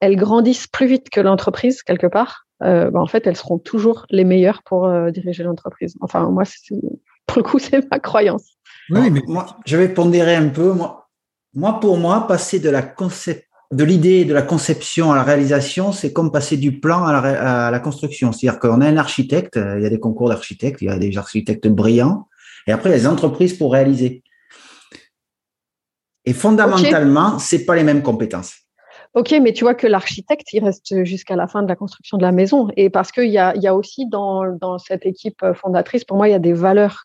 elles 0.00 0.16
grandissent 0.16 0.66
plus 0.66 0.86
vite 0.86 1.10
que 1.10 1.20
l'entreprise 1.20 1.82
quelque 1.82 2.06
part, 2.06 2.42
bah, 2.60 2.90
en 2.94 3.06
fait, 3.06 3.26
elles 3.26 3.36
seront 3.36 3.58
toujours 3.58 4.06
les 4.08 4.24
meilleures 4.24 4.62
pour 4.62 4.90
diriger 5.10 5.42
l'entreprise. 5.42 5.96
Enfin, 6.00 6.30
moi, 6.30 6.44
pour 7.26 7.38
le 7.38 7.42
coup, 7.42 7.58
c'est 7.58 7.90
ma 7.90 7.98
croyance. 7.98 8.54
Oui, 8.88 9.10
mais 9.10 9.20
moi, 9.26 9.58
je 9.66 9.76
vais 9.76 9.88
pondérer 9.88 10.34
un 10.34 10.48
peu. 10.48 10.72
Moi, 10.72 11.10
moi, 11.52 11.78
pour 11.78 11.98
moi, 11.98 12.26
passer 12.26 12.60
de 12.60 12.70
la 12.70 12.82
concept 12.82 13.46
de 13.72 13.84
l'idée, 13.84 14.24
de 14.24 14.34
la 14.34 14.42
conception 14.42 15.12
à 15.12 15.16
la 15.16 15.22
réalisation, 15.22 15.92
c'est 15.92 16.12
comme 16.12 16.30
passer 16.30 16.56
du 16.56 16.78
plan 16.80 17.04
à 17.04 17.70
la, 17.70 17.80
construction. 17.80 18.32
C'est-à-dire 18.32 18.60
qu'on 18.60 18.80
a 18.80 18.86
un 18.86 18.96
architecte, 18.96 19.56
il 19.56 19.82
y 19.82 19.86
a 19.86 19.90
des 19.90 20.00
concours 20.00 20.28
d'architectes, 20.28 20.82
il 20.82 20.86
y 20.86 20.90
a 20.90 20.98
des 20.98 21.16
architectes 21.16 21.68
brillants, 21.68 22.28
et 22.66 22.72
après, 22.72 22.90
il 22.90 22.92
y 22.92 22.96
a 22.96 22.98
des 22.98 23.06
entreprises 23.06 23.54
pour 23.54 23.72
réaliser. 23.72 24.22
Et 26.24 26.32
fondamentalement, 26.32 27.38
ce 27.38 27.46
c'est 27.46 27.64
pas 27.64 27.74
les 27.74 27.84
mêmes 27.84 28.02
compétences. 28.02 28.54
Ok, 29.14 29.32
mais 29.42 29.52
tu 29.52 29.62
vois 29.62 29.74
que 29.74 29.86
l'architecte, 29.86 30.52
il 30.52 30.64
reste 30.64 31.04
jusqu'à 31.04 31.36
la 31.36 31.46
fin 31.46 31.62
de 31.62 31.68
la 31.68 31.76
construction 31.76 32.16
de 32.16 32.22
la 32.22 32.32
maison. 32.32 32.68
Et 32.76 32.90
parce 32.90 33.12
qu'il 33.12 33.30
y 33.30 33.38
a, 33.38 33.54
y 33.56 33.68
a 33.68 33.74
aussi 33.74 34.08
dans, 34.08 34.44
dans, 34.60 34.78
cette 34.78 35.06
équipe 35.06 35.44
fondatrice, 35.54 36.04
pour 36.04 36.16
moi, 36.16 36.28
il 36.28 36.32
y 36.32 36.34
a 36.34 36.40
des 36.40 36.52
valeurs 36.52 37.04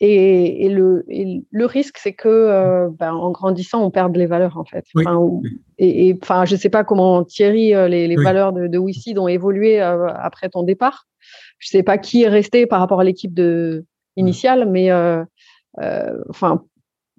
et, 0.00 0.68
le, 0.68 1.04
le, 1.50 1.66
risque, 1.66 1.98
c'est 1.98 2.12
que 2.12 2.28
euh, 2.28 2.88
ben, 2.90 3.12
en 3.12 3.30
grandissant, 3.30 3.82
on 3.82 3.90
perde 3.90 4.16
les 4.16 4.26
valeurs 4.26 4.58
en 4.58 4.64
fait. 4.64 4.84
et, 5.78 6.18
enfin, 6.22 6.44
je 6.44 6.54
ne 6.54 6.60
sais 6.60 6.68
pas 6.68 6.84
comment 6.84 7.24
Thierry, 7.24 7.74
euh, 7.74 7.88
les, 7.88 8.16
valeurs 8.16 8.52
de, 8.52 8.66
de 8.66 8.78
WICID 8.78 9.18
ont 9.18 9.28
évolué 9.28 9.80
euh, 9.80 10.08
après 10.08 10.48
ton 10.48 10.62
départ. 10.62 11.06
Je 11.58 11.68
ne 11.68 11.78
sais 11.78 11.82
pas 11.82 11.98
qui 11.98 12.22
est 12.22 12.28
resté 12.28 12.66
par 12.66 12.80
rapport 12.80 13.00
à 13.00 13.04
l'équipe 13.04 13.32
de 13.32 13.84
initiale, 14.16 14.68
mais 14.70 14.90
enfin, 16.28 16.62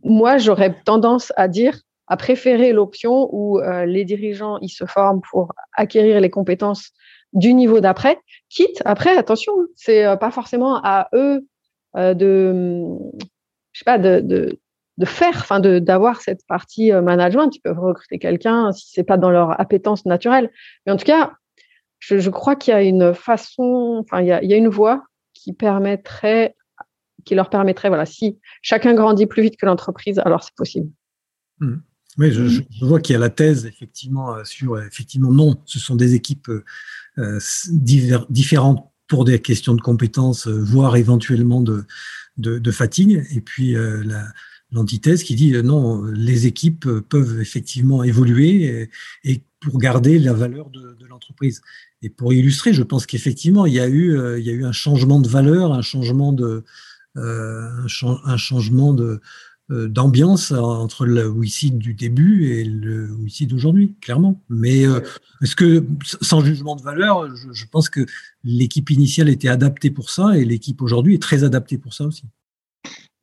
moi, 0.03 0.37
j'aurais 0.37 0.75
tendance 0.85 1.33
à 1.35 1.47
dire 1.47 1.79
à 2.07 2.15
préférer 2.15 2.71
l'option 2.71 3.27
où 3.31 3.59
les 3.85 4.05
dirigeants 4.05 4.59
ils 4.61 4.69
se 4.69 4.85
forment 4.85 5.21
pour 5.29 5.51
acquérir 5.73 6.21
les 6.21 6.29
compétences 6.29 6.91
du 7.33 7.53
niveau 7.53 7.81
d'après, 7.81 8.17
quitte 8.49 8.81
après, 8.85 9.17
attention, 9.17 9.53
c'est 9.75 10.05
pas 10.19 10.31
forcément 10.31 10.79
à 10.83 11.09
eux 11.13 11.45
de, 11.97 12.83
je 13.73 13.79
sais 13.79 13.85
pas, 13.85 13.97
de, 13.97 14.19
de, 14.21 14.59
de 14.97 15.05
faire, 15.05 15.35
enfin, 15.35 15.59
d'avoir 15.59 16.21
cette 16.21 16.45
partie 16.47 16.91
euh, 16.91 17.01
management. 17.01 17.55
Ils 17.55 17.61
peuvent 17.61 17.79
recruter 17.79 18.19
quelqu'un 18.19 18.71
si 18.71 18.91
c'est 18.91 19.03
pas 19.03 19.17
dans 19.17 19.29
leur 19.29 19.59
appétence 19.59 20.05
naturelle. 20.05 20.51
Mais 20.85 20.91
en 20.91 20.97
tout 20.97 21.05
cas, 21.05 21.33
je, 21.99 22.17
je 22.17 22.29
crois 22.29 22.55
qu'il 22.55 22.71
y 22.71 22.75
a 22.75 22.81
une 22.81 23.13
façon, 23.13 23.97
enfin, 23.99 24.21
il 24.21 24.27
y 24.27 24.31
a, 24.31 24.43
il 24.43 24.49
y 24.49 24.53
a 24.53 24.57
une 24.57 24.69
voie 24.69 25.03
qui 25.33 25.53
permettrait, 25.53 26.55
qui 27.25 27.35
leur 27.35 27.49
permettrait, 27.49 27.89
voilà, 27.89 28.05
si 28.05 28.39
chacun 28.61 28.93
grandit 28.95 29.27
plus 29.27 29.43
vite 29.43 29.57
que 29.57 29.65
l'entreprise, 29.65 30.19
alors 30.19 30.43
c'est 30.43 30.55
possible. 30.55 30.89
Mmh. 31.59 31.75
Oui, 32.17 32.31
je, 32.31 32.63
vois 32.83 32.99
qu'il 32.99 33.13
y 33.13 33.15
a 33.15 33.19
la 33.19 33.29
thèse 33.29 33.67
effectivement 33.67 34.33
euh, 34.33 34.43
sur 34.43 34.81
effectivement 34.81 35.31
non, 35.31 35.55
ce 35.65 35.77
sont 35.77 35.95
des 35.95 36.15
équipes 36.15 36.49
euh, 37.19 37.39
différentes 37.69 38.91
pour 39.07 39.25
des 39.25 39.39
questions 39.39 39.73
de 39.73 39.81
compétences, 39.81 40.47
euh, 40.47 40.61
voire 40.61 40.95
éventuellement 40.97 41.61
de, 41.61 41.85
de, 42.37 42.71
fatigue. 42.71 43.25
Et 43.31 43.41
puis 43.41 43.75
euh, 43.75 44.03
l'antithèse 44.71 45.23
qui 45.23 45.35
dit 45.35 45.55
euh, 45.55 45.61
non, 45.61 46.03
les 46.05 46.45
équipes 46.45 46.87
peuvent 47.09 47.39
effectivement 47.39 48.03
évoluer 48.03 48.89
et, 49.23 49.41
pour 49.59 49.79
garder 49.79 50.19
la 50.19 50.33
valeur 50.33 50.69
de, 50.69 50.97
l'entreprise. 51.09 51.61
Et 52.03 52.09
pour 52.09 52.31
illustrer, 52.31 52.73
je 52.73 52.83
pense 52.83 53.07
qu'effectivement, 53.07 53.65
il 53.65 53.73
y 53.73 53.79
a 53.79 53.87
eu, 53.87 54.15
il 54.37 54.45
y 54.45 54.51
a 54.51 54.53
eu 54.53 54.65
un 54.65 54.71
changement 54.71 55.19
de 55.19 55.27
valeur, 55.27 55.73
un 55.73 55.81
changement 55.81 56.31
de, 56.31 56.63
un, 57.15 58.37
changement 58.37 58.93
de, 58.93 59.03
euh, 59.03 59.19
d'ambiance 59.69 60.51
entre 60.51 61.05
le 61.05 61.29
WICID 61.29 61.77
du 61.77 61.93
début 61.93 62.51
et 62.51 62.63
le 62.63 63.11
WICID 63.11 63.49
d'aujourd'hui, 63.49 63.95
clairement. 63.99 64.41
Mais 64.49 64.87
euh, 64.87 65.01
est-ce 65.41 65.55
que, 65.57 65.85
sans 66.21 66.41
jugement 66.41 66.77
de 66.77 66.81
valeur, 66.81 67.27
je, 67.35 67.65
pense 67.65 67.89
que 67.89 68.05
l'équipe 68.45 68.89
initiale 68.89 69.27
était 69.27 69.49
adaptée 69.49 69.91
pour 69.91 70.09
ça 70.09 70.37
et 70.37 70.45
l'équipe 70.45 70.81
aujourd'hui 70.81 71.15
est 71.15 71.21
très 71.21 71.43
adaptée 71.43 71.77
pour 71.77 71.93
ça 71.93 72.05
aussi. 72.05 72.23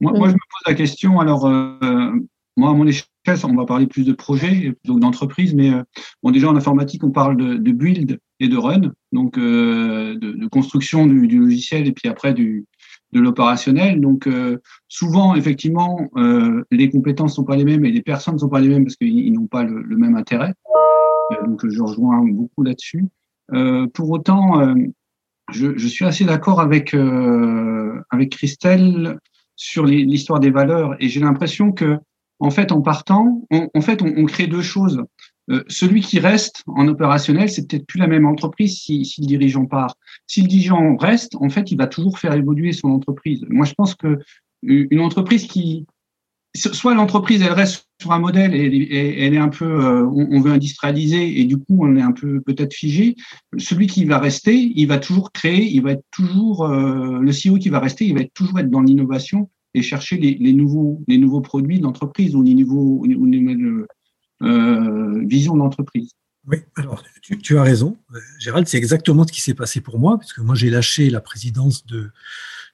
Moi, 0.00 0.12
je 0.14 0.18
me 0.18 0.32
pose 0.32 0.62
la 0.66 0.74
question, 0.74 1.18
alors, 1.18 1.46
euh, 1.46 2.10
moi, 2.58 2.70
à 2.70 2.74
mon 2.74 2.86
échelle, 2.86 3.06
on 3.44 3.54
va 3.54 3.64
parler 3.64 3.86
plus 3.86 4.04
de 4.04 4.12
projets, 4.12 4.76
donc 4.84 5.00
d'entreprise, 5.00 5.54
mais 5.54 5.70
bon, 6.22 6.30
déjà 6.30 6.50
en 6.50 6.56
informatique, 6.56 7.02
on 7.04 7.10
parle 7.10 7.38
de, 7.38 7.72
build 7.72 8.18
et 8.38 8.48
de 8.48 8.56
run, 8.58 8.92
donc 9.12 9.38
de, 9.38 10.46
construction 10.48 11.06
du, 11.06 11.26
logiciel 11.26 11.88
et 11.88 11.92
puis 11.92 12.06
après 12.06 12.34
du, 12.34 12.66
de 13.14 13.20
l'opérationnel. 13.20 14.00
Donc 14.00 14.26
euh, 14.26 14.60
souvent, 14.88 15.34
effectivement, 15.34 16.10
euh, 16.16 16.64
les 16.70 16.90
compétences 16.90 17.36
sont 17.36 17.44
pas 17.44 17.56
les 17.56 17.64
mêmes 17.64 17.84
et 17.84 17.90
les 17.90 18.02
personnes 18.02 18.38
sont 18.38 18.48
pas 18.48 18.60
les 18.60 18.68
mêmes 18.68 18.84
parce 18.84 18.96
qu'ils 18.96 19.32
n'ont 19.32 19.46
pas 19.46 19.62
le, 19.62 19.96
même 19.96 20.16
intérêt. 20.16 20.52
Euh, 21.32 21.46
donc 21.46 21.66
je 21.66 21.80
rejoins 21.80 22.22
beaucoup 22.26 22.62
là-dessus. 22.62 23.06
pour 23.94 24.10
autant, 24.10 24.74
je, 25.52 25.78
je, 25.78 25.88
suis 25.88 26.04
assez 26.04 26.24
d'accord 26.24 26.60
avec 26.60 26.94
avec 28.10 28.30
Christelle 28.30 29.18
sur 29.56 29.84
l'histoire 29.86 30.40
des 30.40 30.50
valeurs 30.50 30.96
et 30.98 31.08
j'ai 31.08 31.20
l'impression 31.20 31.72
que 31.72 31.98
en 32.40 32.50
fait, 32.50 32.72
en 32.72 32.82
partant, 32.82 33.42
on, 33.50 33.70
en 33.74 33.80
fait, 33.80 34.02
on, 34.02 34.12
on 34.16 34.24
crée 34.26 34.48
deux 34.48 34.60
choses. 34.60 35.02
Euh, 35.50 35.62
celui 35.68 36.00
qui 36.00 36.18
reste 36.20 36.62
en 36.66 36.88
opérationnel, 36.88 37.48
c'est 37.48 37.68
peut-être 37.68 37.86
plus 37.86 37.98
la 37.98 38.06
même 38.06 38.26
entreprise 38.26 38.78
si, 38.78 39.04
si, 39.04 39.20
le 39.20 39.26
dirigeant 39.26 39.66
part. 39.66 39.96
Si 40.26 40.42
le 40.42 40.48
dirigeant 40.48 40.96
reste, 40.96 41.36
en 41.36 41.50
fait, 41.50 41.70
il 41.70 41.78
va 41.78 41.86
toujours 41.86 42.18
faire 42.18 42.32
évoluer 42.32 42.72
son 42.72 42.88
entreprise. 42.88 43.44
Moi, 43.48 43.66
je 43.66 43.74
pense 43.74 43.94
que 43.94 44.18
une 44.62 45.00
entreprise 45.00 45.46
qui 45.46 45.86
soit 46.54 46.94
l'entreprise 46.94 47.42
elle 47.42 47.52
reste 47.52 47.88
sur 48.00 48.12
un 48.12 48.18
modèle 48.18 48.54
et, 48.54 49.24
elle 49.24 49.34
est 49.34 49.38
un 49.38 49.48
peu, 49.48 49.64
euh, 49.64 50.06
on, 50.06 50.40
veut 50.40 50.52
industrialiser 50.52 51.40
et 51.40 51.44
du 51.44 51.56
coup 51.56 51.78
on 51.80 51.96
est 51.96 52.02
un 52.02 52.12
peu 52.12 52.40
peut-être 52.40 52.74
figé. 52.74 53.16
Celui 53.58 53.86
qui 53.86 54.04
va 54.04 54.18
rester, 54.18 54.72
il 54.74 54.86
va 54.86 54.98
toujours 54.98 55.32
créer, 55.32 55.68
il 55.72 55.82
va 55.82 55.92
être 55.92 56.04
toujours 56.12 56.64
euh, 56.64 57.18
le 57.18 57.30
CEO 57.32 57.58
qui 57.58 57.70
va 57.70 57.80
rester, 57.80 58.06
il 58.06 58.14
va 58.14 58.24
toujours 58.34 58.60
être 58.60 58.70
dans 58.70 58.82
l'innovation 58.82 59.50
et 59.74 59.82
chercher 59.82 60.16
les, 60.16 60.52
nouveaux 60.52 61.02
les 61.08 61.18
nouveaux 61.18 61.40
produits 61.40 61.78
de 61.78 61.82
l'entreprise 61.82 62.36
ou 62.36 62.42
les 62.42 62.54
nouveaux 62.54 63.02
ou 63.04 63.26
vision 65.26 65.54
de 65.54 65.58
l'entreprise. 65.58 66.10
Oui, 66.46 66.58
alors 66.76 67.02
tu, 67.22 67.56
as 67.56 67.62
raison, 67.62 67.96
Gérald, 68.38 68.66
c'est 68.68 68.76
exactement 68.76 69.26
ce 69.26 69.32
qui 69.32 69.40
s'est 69.40 69.54
passé 69.54 69.80
pour 69.80 69.98
moi, 69.98 70.18
parce 70.18 70.34
que 70.34 70.42
moi 70.42 70.54
j'ai 70.54 70.68
lâché 70.68 71.08
la 71.08 71.22
présidence 71.22 71.86
de, 71.86 72.10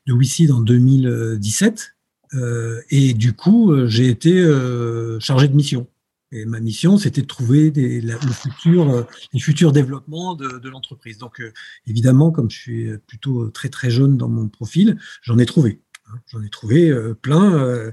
de 0.06 0.12
WICID 0.12 0.50
en 0.50 0.60
2017 0.60 1.94
euh, 2.34 2.80
et 2.90 3.12
du 3.12 3.32
coup, 3.32 3.72
euh, 3.72 3.86
j'ai 3.88 4.08
été 4.08 4.38
euh, 4.38 5.18
chargé 5.20 5.48
de 5.48 5.54
mission. 5.54 5.86
Et 6.32 6.44
ma 6.44 6.60
mission, 6.60 6.96
c'était 6.96 7.22
de 7.22 7.26
trouver 7.26 7.72
des, 7.72 8.00
le 8.00 8.16
futur, 8.18 9.04
les 9.32 9.40
futurs 9.40 9.72
développements 9.72 10.36
de, 10.36 10.58
de 10.58 10.68
l'entreprise. 10.68 11.18
Donc, 11.18 11.42
évidemment, 11.88 12.30
comme 12.30 12.48
je 12.48 12.56
suis 12.56 12.98
plutôt 13.08 13.50
très 13.50 13.68
très 13.68 13.90
jeune 13.90 14.16
dans 14.16 14.28
mon 14.28 14.48
profil, 14.48 14.96
j'en 15.22 15.38
ai 15.40 15.46
trouvé. 15.46 15.82
Hein. 16.06 16.18
J'en 16.26 16.40
ai 16.40 16.48
trouvé 16.48 16.94
plein. 17.20 17.90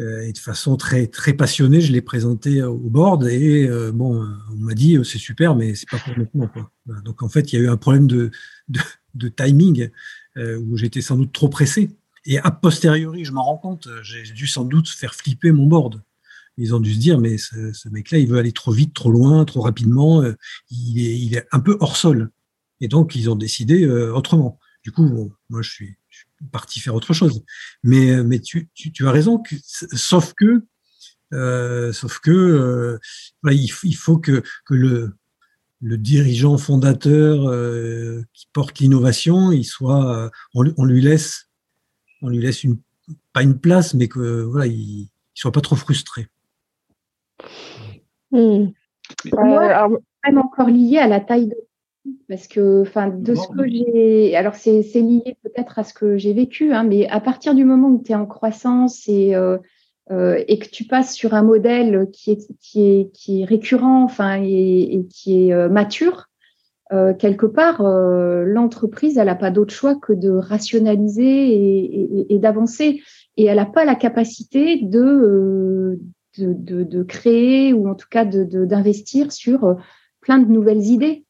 Et 0.00 0.32
de 0.32 0.38
façon 0.38 0.76
très 0.76 1.06
très 1.06 1.34
passionnée, 1.34 1.80
je 1.80 1.92
l'ai 1.92 2.00
présenté 2.00 2.62
au 2.62 2.90
board 2.90 3.26
et 3.26 3.68
bon, 3.92 4.26
on 4.50 4.56
m'a 4.56 4.74
dit 4.74 4.98
c'est 5.04 5.18
super, 5.18 5.54
mais 5.54 5.74
c'est 5.74 5.88
pas 5.88 5.98
pour 5.98 6.16
maintenant. 6.16 6.48
Quoi. 6.48 6.72
Donc 7.04 7.22
en 7.22 7.28
fait, 7.28 7.52
il 7.52 7.56
y 7.56 7.58
a 7.58 7.64
eu 7.64 7.68
un 7.68 7.76
problème 7.76 8.06
de, 8.06 8.30
timing 9.36 9.90
où 10.36 10.76
j'étais 10.76 11.02
sans 11.02 11.16
doute 11.16 11.32
trop 11.32 11.48
pressé. 11.48 11.90
Et 12.24 12.38
a 12.38 12.50
posteriori, 12.50 13.24
je 13.24 13.32
m'en 13.32 13.44
rends 13.44 13.58
compte, 13.58 13.88
j'ai 14.02 14.22
dû 14.32 14.46
sans 14.46 14.64
doute 14.64 14.88
faire 14.88 15.14
flipper 15.14 15.52
mon 15.52 15.66
board. 15.66 16.02
Ils 16.60 16.74
ont 16.74 16.80
dû 16.80 16.92
se 16.92 16.98
dire, 16.98 17.18
mais 17.18 17.38
ce, 17.38 17.88
mec-là, 17.88 18.18
il 18.18 18.28
veut 18.28 18.38
aller 18.38 18.52
trop 18.52 18.70
vite, 18.70 18.92
trop 18.92 19.10
loin, 19.10 19.46
trop 19.46 19.62
rapidement. 19.62 20.22
Euh, 20.22 20.34
il 20.70 21.34
est, 21.34 21.46
un 21.52 21.60
peu 21.60 21.78
hors 21.80 21.96
sol. 21.96 22.30
Et 22.82 22.88
donc, 22.88 23.14
ils 23.14 23.30
ont 23.30 23.34
décidé 23.34 23.84
euh, 23.84 24.14
autrement. 24.14 24.58
Du 24.84 24.92
coup, 24.92 25.32
moi, 25.48 25.62
je 25.62 25.70
suis, 25.70 25.96
parti 26.52 26.80
faire 26.80 26.94
autre 26.94 27.12
chose. 27.12 27.42
Mais, 27.82 28.10
euh, 28.10 28.24
mais 28.24 28.40
tu, 28.40 28.68
as 29.00 29.10
raison, 29.10 29.42
sauf 29.92 30.34
que, 30.34 30.64
sauf 31.92 32.18
que, 32.20 32.98
il, 33.50 33.68
faut 33.68 34.18
que, 34.18 34.42
le, 34.68 35.12
le 35.80 35.98
dirigeant 35.98 36.58
fondateur 36.58 37.40
qui 38.32 38.48
porte 38.52 38.78
l'innovation, 38.78 39.52
il 39.52 39.64
soit, 39.64 40.30
on, 40.54 40.84
lui 40.84 41.00
laisse 41.00 41.50
on 42.22 42.28
lui 42.28 42.40
laisse 42.40 42.64
une, 42.64 42.78
pas 43.32 43.42
une 43.42 43.58
place, 43.58 43.94
mais 43.94 44.08
que 44.08 44.42
voilà, 44.42 44.66
il 44.66 45.02
ne 45.02 45.06
soit 45.34 45.52
pas 45.52 45.60
trop 45.60 45.76
frustré. 45.76 46.28
Hmm. 48.30 48.68
Moi, 49.32 49.88
même 50.24 50.38
encore 50.38 50.68
lié 50.68 50.98
à 50.98 51.06
la 51.06 51.20
taille 51.20 51.48
de 51.48 51.56
parce 52.28 52.48
que, 52.48 52.82
enfin, 52.82 53.08
de 53.08 53.34
ce 53.34 53.48
que 53.48 53.66
j'ai, 53.66 54.36
alors 54.36 54.54
c'est 54.54 54.82
lié 54.94 55.36
peut-être 55.42 55.78
à 55.78 55.84
ce 55.84 55.94
que 55.94 56.16
j'ai 56.16 56.32
vécu, 56.32 56.72
hein, 56.72 56.84
mais 56.84 57.08
à 57.08 57.20
partir 57.20 57.54
du 57.54 57.64
moment 57.64 57.88
où 57.88 58.02
tu 58.02 58.12
es 58.12 58.14
en 58.14 58.26
croissance 58.26 59.08
et 59.08 59.34
euh, 59.34 59.58
euh, 60.10 60.42
et 60.48 60.58
que 60.58 60.68
tu 60.68 60.84
passes 60.84 61.14
sur 61.14 61.34
un 61.34 61.42
modèle 61.42 62.08
qui 62.12 62.32
est 62.32 62.48
qui 62.60 62.82
est 62.82 63.10
qui 63.12 63.42
est 63.42 63.44
récurrent, 63.44 64.04
enfin, 64.04 64.40
et, 64.42 65.06
qui 65.10 65.48
est 65.48 65.52
euh, 65.52 65.68
mature, 65.68 66.26
quelque 67.20 67.46
part, 67.46 67.84
l'entreprise, 67.84 69.16
elle 69.16 69.26
n'a 69.26 69.36
pas 69.36 69.52
d'autre 69.52 69.72
choix 69.72 69.94
que 69.94 70.12
de 70.12 70.30
rationaliser 70.30 72.26
et, 72.28 72.38
d'avancer. 72.40 73.00
Et 73.36 73.44
elle 73.44 73.58
n'a 73.58 73.66
pas 73.66 73.84
la 73.84 73.94
capacité 73.94 74.80
de, 74.82 76.00
de, 76.38 76.82
de, 76.82 77.02
créer 77.04 77.72
ou 77.72 77.88
en 77.88 77.94
tout 77.94 78.08
cas 78.10 78.24
d'investir 78.24 79.30
sur 79.30 79.76
plein 80.20 80.38
de 80.38 80.50
nouvelles 80.50 80.82
idées. 80.82 81.24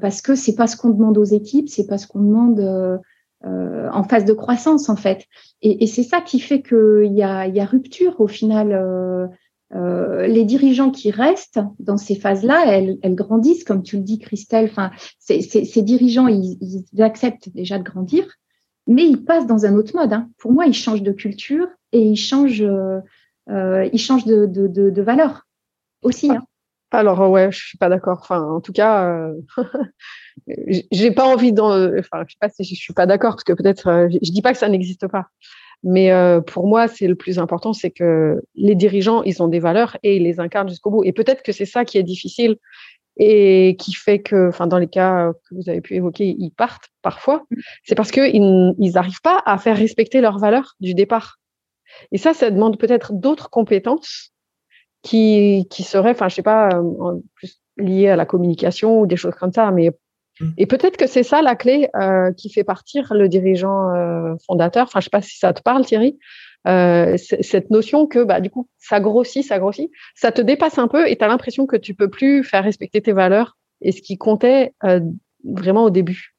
Parce 0.00 0.20
que 0.20 0.34
c'est 0.34 0.54
pas 0.54 0.66
ce 0.66 0.76
qu'on 0.76 0.90
demande 0.90 1.16
aux 1.16 1.24
équipes, 1.24 1.68
c'est 1.68 1.86
pas 1.86 1.98
ce 1.98 2.06
qu'on 2.06 2.20
demande 2.20 3.00
en 3.44 4.04
phase 4.04 4.24
de 4.24 4.32
croissance 4.32 4.88
en 4.88 4.96
fait. 4.96 5.26
Et, 5.62 5.86
c'est 5.86 6.02
ça 6.02 6.20
qui 6.20 6.40
fait 6.40 6.62
qu'il 6.62 7.12
y 7.12 7.22
a, 7.22 7.46
y 7.46 7.60
a 7.60 7.64
rupture 7.64 8.20
au 8.20 8.28
final 8.28 9.28
euh, 9.72 10.26
les 10.26 10.44
dirigeants 10.44 10.90
qui 10.90 11.10
restent 11.10 11.60
dans 11.78 11.96
ces 11.96 12.16
phases-là, 12.16 12.64
elles, 12.66 13.14
grandissent, 13.14 13.64
comme 13.64 13.82
tu 13.82 13.96
le 13.96 14.02
dis, 14.02 14.18
Christelle. 14.18 14.68
Enfin, 14.70 14.90
ces 15.18 15.82
dirigeants, 15.82 16.26
ils, 16.26 16.84
acceptent 16.98 17.50
déjà 17.50 17.78
de 17.78 17.84
grandir, 17.84 18.26
mais 18.86 19.04
ils 19.04 19.24
passent 19.24 19.46
dans 19.46 19.66
un 19.66 19.76
autre 19.76 19.94
mode. 19.94 20.12
Hein. 20.12 20.28
Pour 20.38 20.52
moi, 20.52 20.66
ils 20.66 20.74
changent 20.74 21.02
de 21.02 21.12
culture 21.12 21.68
et 21.92 22.00
ils 22.00 22.16
changent, 22.16 22.62
euh, 22.62 22.98
euh, 23.48 23.88
ils 23.92 23.98
changent 24.00 24.26
de, 24.26 24.46
de, 24.46 25.02
valeur 25.02 25.46
aussi. 26.02 26.30
Hein. 26.30 26.42
Alors 26.92 27.30
ouais, 27.30 27.52
je 27.52 27.58
suis 27.58 27.78
pas 27.78 27.88
d'accord. 27.88 28.18
Enfin, 28.22 28.42
en 28.42 28.60
tout 28.60 28.72
cas, 28.72 29.28
j'ai 30.90 31.10
pas 31.12 31.24
envie 31.24 31.52
d'en. 31.52 31.70
Enfin, 31.98 32.24
je 32.26 32.32
sais 32.32 32.38
pas 32.40 32.48
si 32.48 32.64
je 32.64 32.80
suis 32.80 32.94
pas 32.94 33.06
d'accord 33.06 33.34
parce 33.34 33.44
que 33.44 33.52
peut-être, 33.52 34.08
je 34.10 34.30
dis 34.30 34.42
pas 34.42 34.52
que 34.52 34.58
ça 34.58 34.68
n'existe 34.68 35.06
pas. 35.06 35.26
Mais 35.82 36.12
euh, 36.12 36.40
pour 36.40 36.66
moi, 36.66 36.88
c'est 36.88 37.06
le 37.06 37.14
plus 37.14 37.38
important, 37.38 37.72
c'est 37.72 37.90
que 37.90 38.42
les 38.54 38.74
dirigeants, 38.74 39.22
ils 39.22 39.42
ont 39.42 39.48
des 39.48 39.60
valeurs 39.60 39.96
et 40.02 40.16
ils 40.16 40.22
les 40.22 40.40
incarnent 40.40 40.68
jusqu'au 40.68 40.90
bout. 40.90 41.04
Et 41.04 41.12
peut-être 41.12 41.42
que 41.42 41.52
c'est 41.52 41.66
ça 41.66 41.84
qui 41.84 41.96
est 41.98 42.02
difficile 42.02 42.56
et 43.16 43.76
qui 43.78 43.94
fait 43.94 44.20
que, 44.20 44.48
enfin, 44.48 44.66
dans 44.66 44.78
les 44.78 44.88
cas 44.88 45.32
que 45.48 45.54
vous 45.54 45.68
avez 45.68 45.80
pu 45.80 45.94
évoquer, 45.94 46.34
ils 46.38 46.50
partent 46.50 46.88
parfois. 47.02 47.44
C'est 47.84 47.94
parce 47.94 48.10
qu'ils 48.10 48.74
n'arrivent 48.78 49.22
pas 49.22 49.42
à 49.46 49.58
faire 49.58 49.76
respecter 49.76 50.20
leurs 50.20 50.38
valeurs 50.38 50.74
du 50.80 50.94
départ. 50.94 51.38
Et 52.12 52.18
ça, 52.18 52.34
ça 52.34 52.50
demande 52.50 52.78
peut-être 52.78 53.12
d'autres 53.12 53.50
compétences 53.50 54.32
qui, 55.02 55.66
qui 55.70 55.82
seraient, 55.82 56.10
enfin, 56.10 56.28
je 56.28 56.36
sais 56.36 56.42
pas, 56.42 56.68
euh, 56.74 57.20
plus 57.34 57.60
liées 57.76 58.08
à 58.08 58.16
la 58.16 58.26
communication 58.26 59.00
ou 59.00 59.06
des 59.06 59.16
choses 59.16 59.34
comme 59.34 59.52
ça, 59.52 59.70
mais 59.70 59.90
Mm. 60.40 60.50
Et 60.58 60.66
peut-être 60.66 60.96
que 60.96 61.06
c'est 61.06 61.22
ça 61.22 61.42
la 61.42 61.54
clé 61.54 61.88
euh, 61.96 62.32
qui 62.32 62.50
fait 62.50 62.64
partir 62.64 63.12
le 63.14 63.28
dirigeant 63.28 63.94
euh, 63.94 64.34
fondateur. 64.46 64.84
Enfin, 64.84 65.00
je 65.00 65.04
sais 65.04 65.10
pas 65.10 65.22
si 65.22 65.38
ça 65.38 65.52
te 65.52 65.62
parle, 65.62 65.84
Thierry. 65.84 66.18
Euh, 66.66 67.16
cette 67.16 67.70
notion 67.70 68.06
que 68.06 68.22
bah, 68.22 68.40
du 68.40 68.50
coup, 68.50 68.68
ça 68.78 69.00
grossit, 69.00 69.44
ça 69.44 69.58
grossit, 69.58 69.90
ça 70.14 70.30
te 70.30 70.42
dépasse 70.42 70.78
un 70.78 70.88
peu 70.88 71.08
et 71.08 71.16
tu 71.16 71.24
as 71.24 71.28
l'impression 71.28 71.66
que 71.66 71.76
tu 71.76 71.94
peux 71.94 72.10
plus 72.10 72.44
faire 72.44 72.64
respecter 72.64 73.00
tes 73.00 73.12
valeurs 73.12 73.56
et 73.80 73.92
ce 73.92 74.02
qui 74.02 74.18
comptait 74.18 74.74
vraiment 75.42 75.84
au 75.84 75.90
début. 75.90 76.34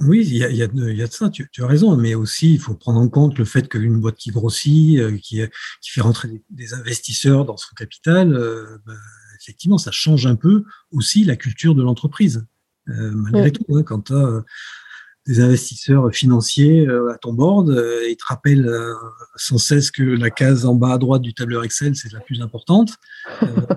Oui, 0.00 0.24
il 0.24 0.36
y 0.36 0.44
a, 0.44 0.50
y, 0.50 0.62
a 0.62 0.66
y 0.66 1.02
a, 1.02 1.06
de 1.06 1.12
ça, 1.12 1.28
tu, 1.28 1.48
tu, 1.50 1.64
as 1.64 1.66
raison, 1.66 1.96
mais 1.96 2.14
aussi 2.14 2.54
il 2.54 2.60
faut 2.60 2.74
prendre 2.74 3.00
en 3.00 3.08
compte 3.08 3.36
le 3.36 3.44
fait 3.44 3.68
qu'une 3.68 4.00
boîte 4.00 4.14
qui 4.14 4.30
grossit, 4.30 5.00
qui, 5.20 5.40
qui, 5.80 5.90
fait 5.90 6.00
rentrer 6.00 6.28
des, 6.50 6.72
investisseurs 6.72 7.44
dans 7.44 7.56
son 7.56 7.74
capital, 7.74 8.32
bah, 8.86 8.92
effectivement, 9.40 9.78
ça 9.78 9.90
change 9.90 10.26
un 10.26 10.36
peu 10.36 10.64
aussi 10.92 11.24
la 11.24 11.36
culture 11.36 11.74
de 11.74 11.82
l'entreprise. 11.82 12.46
Euh, 12.88 13.10
malgré 13.14 13.50
tout, 13.50 13.64
hein, 13.76 13.82
quand 13.82 14.06
tu 14.06 14.12
as 14.12 14.16
euh, 14.16 14.42
des 15.26 15.40
investisseurs 15.40 16.10
financiers 16.12 16.86
euh, 16.86 17.12
à 17.12 17.18
ton 17.18 17.32
board, 17.32 17.68
ils 18.08 18.16
te 18.16 18.24
rappellent 18.26 18.70
sans 19.36 19.58
cesse 19.58 19.90
que 19.90 20.02
la 20.02 20.30
case 20.30 20.64
en 20.64 20.74
bas 20.74 20.94
à 20.94 20.98
droite 20.98 21.22
du 21.22 21.34
tableur 21.34 21.64
Excel, 21.64 21.96
c'est 21.96 22.12
la 22.12 22.20
plus 22.20 22.40
importante. 22.40 22.92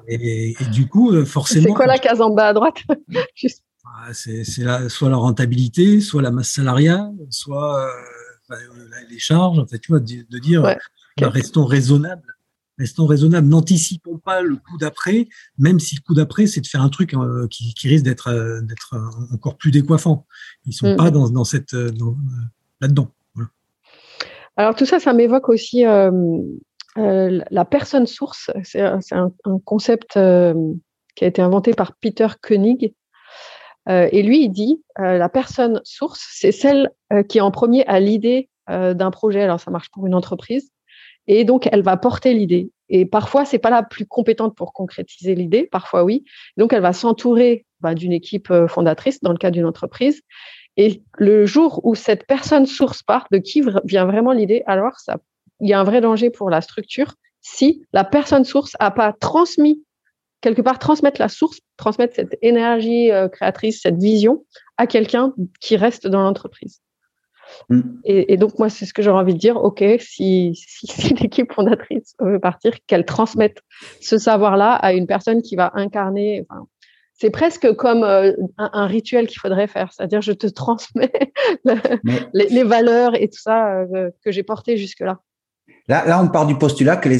et, 0.07 0.55
du 0.71 0.87
coup, 0.87 1.25
forcément. 1.25 1.67
C'est 1.67 1.73
quoi 1.73 1.87
la 1.87 1.99
case 1.99 2.21
en 2.21 2.29
bas 2.29 2.49
à 2.49 2.53
droite? 2.53 2.77
C'est 4.13 4.43
soit 4.43 5.09
la 5.09 5.17
rentabilité, 5.17 6.01
soit 6.01 6.21
la 6.21 6.31
masse 6.31 6.51
salariale, 6.51 7.11
soit 7.29 7.89
les 9.09 9.19
charges. 9.19 9.59
En 9.59 9.67
fait, 9.67 9.79
tu 9.79 9.91
vois, 9.91 9.99
de, 9.99 10.39
dire 10.39 10.61
bah, 10.61 11.29
restons 11.29 11.65
raisonnables 11.65 12.31
restons 12.81 13.05
raisonnables, 13.05 13.47
n'anticipons 13.47 14.17
pas 14.17 14.41
le 14.41 14.55
coup 14.55 14.77
d'après, 14.79 15.27
même 15.57 15.79
si 15.79 15.95
le 15.95 16.01
coup 16.01 16.13
d'après, 16.13 16.47
c'est 16.47 16.61
de 16.61 16.67
faire 16.67 16.81
un 16.81 16.89
truc 16.89 17.13
euh, 17.13 17.47
qui, 17.49 17.87
risque 17.87 18.03
d'être 18.03 18.29
euh, 18.29 18.61
euh, 18.93 18.99
encore 19.33 19.57
plus 19.57 19.71
décoiffant. 19.71 20.25
Ils 20.65 20.73
sont 20.73 20.93
mm. 20.93 20.97
pas 20.97 21.11
dans, 21.11 21.43
cette 21.43 21.73
là-dedans. 22.81 23.11
Alors 24.57 24.75
tout 24.75 24.85
ça, 24.85 24.99
ça 24.99 25.13
m'évoque 25.13 25.49
aussi 25.49 25.83
la 26.95 27.65
personne 27.69 28.07
source. 28.07 28.51
C'est 28.63 28.81
un, 28.81 29.31
concept 29.63 30.13
qui 30.13 31.23
a 31.23 31.27
été 31.27 31.41
inventé 31.41 31.73
par 31.73 31.95
Peter 31.95 32.27
Koenig. 32.41 32.93
Et 33.87 34.21
lui, 34.23 34.43
il 34.43 34.49
dit 34.49 34.81
la 34.97 35.29
personne 35.29 35.81
source, 35.83 36.27
c'est 36.31 36.51
celle 36.51 36.91
qui 37.27 37.39
est 37.39 37.41
en 37.41 37.51
premier 37.51 37.85
à 37.85 37.99
l'idée 37.99 38.49
d'un 38.67 39.11
projet. 39.11 39.41
Alors 39.41 39.59
ça 39.59 39.71
marche 39.71 39.89
pour 39.89 40.05
une 40.05 40.13
entreprise 40.13 40.71
et 41.27 41.43
donc 41.43 41.67
elle 41.71 41.81
va 41.81 41.97
porter 41.97 42.33
l'idée. 42.33 42.71
Et 42.89 43.05
parfois, 43.05 43.45
c'est 43.45 43.59
pas 43.59 43.69
la 43.69 43.83
plus 43.83 44.05
compétente 44.05 44.55
pour 44.55 44.73
concrétiser 44.73 45.33
l'idée, 45.33 45.63
parfois 45.63 46.03
oui. 46.03 46.25
Donc 46.57 46.73
elle 46.73 46.81
va 46.81 46.91
s'entourer 46.91 47.65
bah, 47.79 47.95
d'une 47.95 48.11
équipe 48.11 48.51
euh, 48.51 48.67
fondatrice 48.67 49.21
dans 49.21 49.31
le 49.31 49.37
cas 49.37 49.49
d'une 49.49 49.65
entreprise. 49.65 50.21
Et 50.75 51.01
le 51.17 51.45
jour 51.45 51.79
où 51.85 51.95
cette 51.95 52.27
personne 52.27 52.65
source 52.65 53.01
part, 53.01 53.27
de 53.31 53.37
qui 53.37 53.63
vient 53.85 54.05
vraiment 54.05 54.33
l'idée, 54.33 54.63
alors 54.65 54.99
ça, 54.99 55.19
il 55.61 55.69
y 55.69 55.73
a 55.73 55.79
un 55.79 55.83
vrai 55.85 56.01
danger 56.01 56.29
pour 56.29 56.49
la 56.49 56.59
structure 56.59 57.13
si 57.41 57.85
la 57.93 58.03
personne 58.03 58.43
source 58.43 58.75
a 58.79 58.91
pas 58.91 59.13
transmis 59.13 59.83
quelque 60.41 60.61
part 60.61 60.79
transmettre 60.79 61.21
la 61.21 61.29
source, 61.29 61.59
transmettre 61.77 62.15
cette 62.15 62.37
énergie 62.41 63.11
euh, 63.11 63.29
créatrice, 63.29 63.81
cette 63.81 63.97
vision 63.97 64.45
à 64.77 64.87
quelqu'un 64.87 65.33
qui 65.59 65.77
reste 65.77 66.07
dans 66.07 66.21
l'entreprise. 66.21 66.81
Mm. 67.69 67.81
Et, 68.05 68.37
donc, 68.37 68.57
moi, 68.59 68.69
c'est 68.69 68.85
ce 68.85 68.93
que 68.93 69.01
j'aurais 69.01 69.21
envie 69.21 69.33
de 69.33 69.39
dire. 69.39 69.57
OK, 69.57 69.83
si, 69.99 70.51
si, 70.67 71.13
l'équipe 71.15 71.51
fondatrice 71.53 72.15
veut 72.19 72.39
partir, 72.39 72.73
qu'elle 72.87 73.05
transmette 73.05 73.61
ce 73.99 74.17
savoir-là 74.17 74.73
à 74.73 74.93
une 74.93 75.07
personne 75.07 75.41
qui 75.41 75.55
va 75.55 75.71
incarner. 75.75 76.45
c'est 77.13 77.29
presque 77.29 77.73
comme 77.73 78.03
euh, 78.03 78.33
un, 78.57 78.87
rituel 78.87 79.27
qu'il 79.27 79.39
faudrait 79.39 79.67
faire. 79.67 79.91
C'est-à-dire, 79.93 80.21
je 80.21 80.33
te 80.33 80.47
transmets 80.63 81.33
les, 82.33 82.63
valeurs 82.63 83.15
et 83.15 83.29
tout 83.29 83.39
ça 83.39 83.81
euh, 83.81 84.09
que 84.23 84.31
j'ai 84.31 84.43
porté 84.43 84.77
jusque-là. 84.77 85.19
Là, 85.87 86.05
là, 86.05 86.21
on 86.21 86.27
part 86.27 86.45
du 86.45 86.57
postulat 86.57 86.95
que 86.95 87.09
les, 87.09 87.19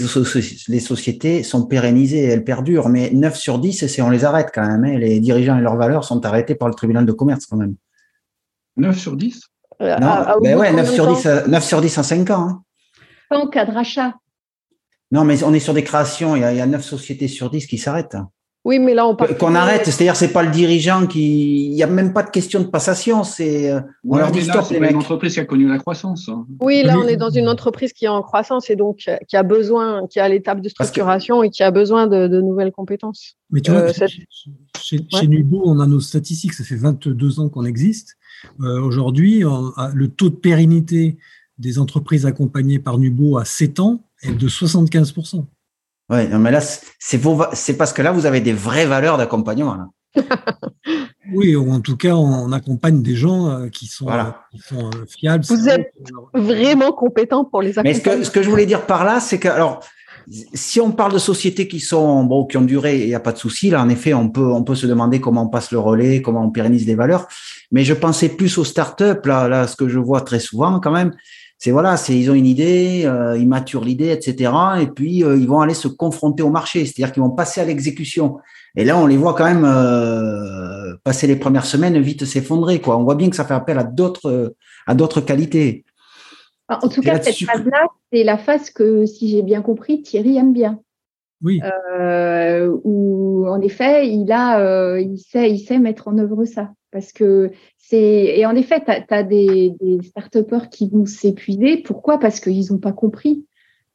les 0.68 0.80
sociétés 0.80 1.44
sont 1.44 1.66
pérennisées, 1.66 2.24
elles 2.24 2.44
perdurent, 2.44 2.90
mais 2.90 3.10
9 3.12 3.36
sur 3.36 3.60
10, 3.60 3.88
c'est 3.88 4.02
on 4.02 4.10
les 4.10 4.24
arrête 4.24 4.50
quand 4.54 4.66
même. 4.66 4.84
Hein. 4.86 4.98
Les 4.98 5.20
dirigeants 5.20 5.58
et 5.58 5.62
leurs 5.62 5.76
valeurs 5.76 6.04
sont 6.04 6.26
arrêtés 6.26 6.56
par 6.56 6.68
le 6.68 6.74
tribunal 6.74 7.06
de 7.06 7.12
commerce 7.12 7.46
quand 7.46 7.58
même. 7.58 7.76
9 8.78 8.98
sur 8.98 9.16
10 9.16 9.42
euh, 9.82 9.98
Non, 9.98 10.40
ben 10.42 10.58
ouais, 10.58 10.72
9 10.72 10.90
sur, 10.94 11.14
10, 11.14 11.28
9 11.48 11.64
sur 11.64 11.82
10 11.82 11.98
en 11.98 12.04
5 12.04 12.30
ans. 12.30 12.48
Hein. 12.50 12.64
Pas 13.30 13.38
en 13.38 13.48
cas 13.48 13.66
de 13.66 13.72
rachat. 13.72 14.14
Non, 15.12 15.26
mais 15.26 15.44
on 15.44 15.54
est 15.54 15.60
sur 15.60 15.74
des 15.74 15.84
créations, 15.84 16.36
il 16.36 16.42
y 16.42 16.46
a, 16.46 16.54
il 16.54 16.58
y 16.58 16.62
a 16.62 16.68
9 16.68 16.84
sociétés 16.84 17.28
sur 17.28 17.50
10 17.50 17.66
qui 17.66 17.78
s'arrêtent. 17.78 18.18
Oui, 18.64 18.78
mais 18.78 18.94
là, 18.94 19.08
on 19.08 19.16
parle. 19.16 19.36
Qu'on 19.38 19.56
arrête, 19.56 19.86
c'est-à-dire, 19.86 20.16
c'est 20.16 20.32
pas 20.32 20.44
le 20.44 20.52
dirigeant 20.52 21.08
qui. 21.08 21.66
Il 21.66 21.74
n'y 21.74 21.82
a 21.82 21.88
même 21.88 22.14
pas 22.14 22.22
de 22.22 22.30
question 22.30 22.60
de 22.60 22.68
passation. 22.68 23.24
C'est. 23.24 23.72
Euh, 23.72 23.82
on 24.08 24.18
leur 24.18 24.32
dit 24.32 24.44
stop, 24.44 24.70
les 24.70 24.80
mecs. 24.80 24.92
une 24.92 24.98
entreprise 24.98 25.34
qui 25.34 25.40
a 25.40 25.46
connu 25.46 25.68
la 25.68 25.80
croissance. 25.80 26.30
Hein. 26.30 26.46
Oui, 26.60 26.84
là, 26.84 26.96
on 27.00 27.08
est 27.08 27.16
dans 27.16 27.32
une 27.32 27.50
entreprise 27.50 27.92
qui 27.92 28.06
est 28.06 28.10
en 28.10 28.22
croissance 28.22 28.70
et 28.70 28.76
donc 28.76 29.10
qui 29.28 29.36
a 29.36 29.44
besoin, 29.44 30.08
qui 30.08 30.20
a 30.20 30.30
l'étape 30.30 30.62
de 30.62 30.70
structuration 30.70 31.42
et 31.42 31.50
qui 31.50 31.64
a 31.64 31.72
besoin 31.72 32.06
de, 32.06 32.28
nouvelles 32.28 32.72
compétences. 32.72 33.36
Mais 33.50 33.62
tu 33.62 33.72
vois, 33.72 33.82
euh, 33.82 34.08
chez, 34.80 35.28
Nubo, 35.28 35.64
on 35.66 35.80
a 35.80 35.88
nos 35.88 36.00
statistiques. 36.00 36.54
Ça 36.54 36.64
fait 36.64 36.76
22 36.76 37.40
ans 37.40 37.50
qu'on 37.50 37.66
existe. 37.66 38.16
Euh, 38.62 38.80
aujourd'hui, 38.80 39.44
le 39.94 40.08
taux 40.08 40.30
de 40.30 40.36
pérennité 40.36 41.18
des 41.58 41.80
entreprises 41.80 42.28
accompagnées 42.28 42.80
par 42.80 43.00
Nubo 43.00 43.38
à 43.38 43.46
7 43.46 43.80
ans 43.80 44.04
est 44.22 44.34
de 44.34 44.48
75 44.48 45.14
oui, 46.12 46.28
mais 46.28 46.52
là, 46.52 46.60
c'est 47.00 47.78
parce 47.78 47.94
que 47.94 48.02
là, 48.02 48.12
vous 48.12 48.26
avez 48.26 48.42
des 48.42 48.52
vraies 48.52 48.86
valeurs 48.86 49.18
d'accompagnement. 49.18 49.78
oui, 51.34 51.56
ou 51.56 51.72
en 51.72 51.80
tout 51.80 51.96
cas, 51.96 52.16
on 52.16 52.52
accompagne 52.52 53.02
des 53.02 53.16
gens 53.16 53.50
euh, 53.50 53.70
qui 53.70 53.88
sont, 53.88 54.10
euh, 54.10 54.24
euh, 54.74 54.90
fiables. 55.08 55.46
Vous 55.48 55.70
êtes 55.70 55.94
vraiment 56.34 56.92
compétent 56.92 57.46
pour 57.46 57.62
les 57.62 57.80
accompagner. 57.80 58.04
Mais 58.06 58.24
ce 58.26 58.30
que, 58.30 58.44
je 58.44 58.50
voulais 58.50 58.66
dire 58.66 58.86
par 58.86 59.06
là, 59.06 59.22
c'est 59.22 59.40
que, 59.40 59.48
alors, 59.48 59.86
si 60.54 60.82
on 60.82 60.92
parle 60.92 61.14
de 61.14 61.18
sociétés 61.18 61.70
qui 61.70 61.80
sont 61.80 62.26
bon, 62.26 62.46
qui 62.46 62.58
ont 62.58 62.62
duré, 62.62 63.00
il 63.00 63.08
n'y 63.08 63.16
a 63.16 63.22
pas 63.22 63.32
de 63.32 63.38
souci. 63.38 63.70
Là, 63.70 63.82
en 63.82 63.88
effet, 63.88 64.14
on 64.14 64.30
peut, 64.30 64.52
on 64.52 64.64
peut 64.64 64.76
se 64.76 64.88
demander 64.88 65.22
comment 65.22 65.44
on 65.44 65.50
passe 65.50 65.72
le 65.72 65.80
relais, 65.80 66.22
comment 66.22 66.44
on 66.44 66.52
pérennise 66.52 66.86
les 66.86 66.96
valeurs. 66.96 67.30
Mais 67.72 67.86
je 67.86 67.94
pensais 67.94 68.28
plus 68.28 68.58
aux 68.58 68.66
startups. 68.66 69.26
Là, 69.26 69.48
là, 69.48 69.66
ce 69.66 69.78
que 69.78 69.88
je 69.88 69.98
vois 69.98 70.22
très 70.22 70.40
souvent, 70.40 70.82
quand 70.82 70.92
même, 70.92 71.14
c'est 71.64 71.70
voilà, 71.70 71.96
c'est 71.96 72.18
ils 72.18 72.32
ont 72.32 72.34
une 72.34 72.48
idée, 72.48 73.04
euh, 73.06 73.38
ils 73.38 73.48
maturent 73.48 73.86
l'idée, 73.86 74.10
etc. 74.10 74.52
Et 74.82 74.88
puis 74.88 75.24
euh, 75.24 75.38
ils 75.38 75.48
vont 75.48 75.62
aller 75.62 75.76
se 75.76 75.88
confronter 75.88 76.42
au 76.42 76.50
marché, 76.50 76.86
c'est-à-dire 76.86 77.14
qu'ils 77.14 77.22
vont 77.22 77.30
passer 77.30 77.62
à 77.62 77.66
l'exécution. 77.66 78.40
Et 78.76 78.84
là, 78.84 78.98
on 78.98 79.06
les 79.06 79.16
voit 79.16 79.36
quand 79.36 79.44
même 79.44 79.64
euh, 79.64 80.96
passer 81.04 81.28
les 81.28 81.36
premières 81.36 81.68
semaines 81.68 82.02
vite 82.02 82.26
s'effondrer. 82.26 82.82
Quoi, 82.82 82.98
on 82.98 83.04
voit 83.04 83.14
bien 83.14 83.30
que 83.30 83.36
ça 83.36 83.46
fait 83.46 83.54
appel 83.54 83.78
à 83.78 83.84
d'autres 83.84 84.56
à 84.88 84.96
d'autres 84.96 85.22
qualités. 85.22 85.86
En 86.68 86.90
tout 86.90 87.02
cas, 87.02 87.22
cette 87.22 87.38
phase-là, 87.38 87.86
c'est 88.12 88.24
la 88.24 88.40
phase 88.40 88.72
que, 88.72 89.06
si 89.06 89.30
j'ai 89.30 89.44
bien 89.44 89.62
compris, 89.62 90.02
Thierry 90.02 90.38
aime 90.38 90.54
bien. 90.54 90.80
Oui. 91.44 91.62
où 92.84 93.46
en 93.48 93.62
effet, 93.62 94.08
il 94.08 94.32
a, 94.32 94.98
il 95.00 95.20
sait, 95.20 95.52
il 95.52 95.60
sait 95.60 95.78
mettre 95.78 96.08
en 96.08 96.18
œuvre 96.18 96.44
ça. 96.46 96.72
Parce 96.92 97.14
que 97.14 97.52
c'est 97.78 98.38
et 98.38 98.46
en 98.46 98.56
effet, 98.56 98.84
tu 98.84 98.92
as, 99.14 99.24
des, 99.24 99.74
des 99.80 100.02
start 100.04 100.38
qui 100.70 100.90
vont 100.90 101.06
s'épuiser. 101.06 101.78
Pourquoi? 101.78 102.20
Parce 102.20 102.40
qu'ils 102.40 102.72
n'ont 102.72 102.80
pas 102.80 102.92
compris 102.92 103.46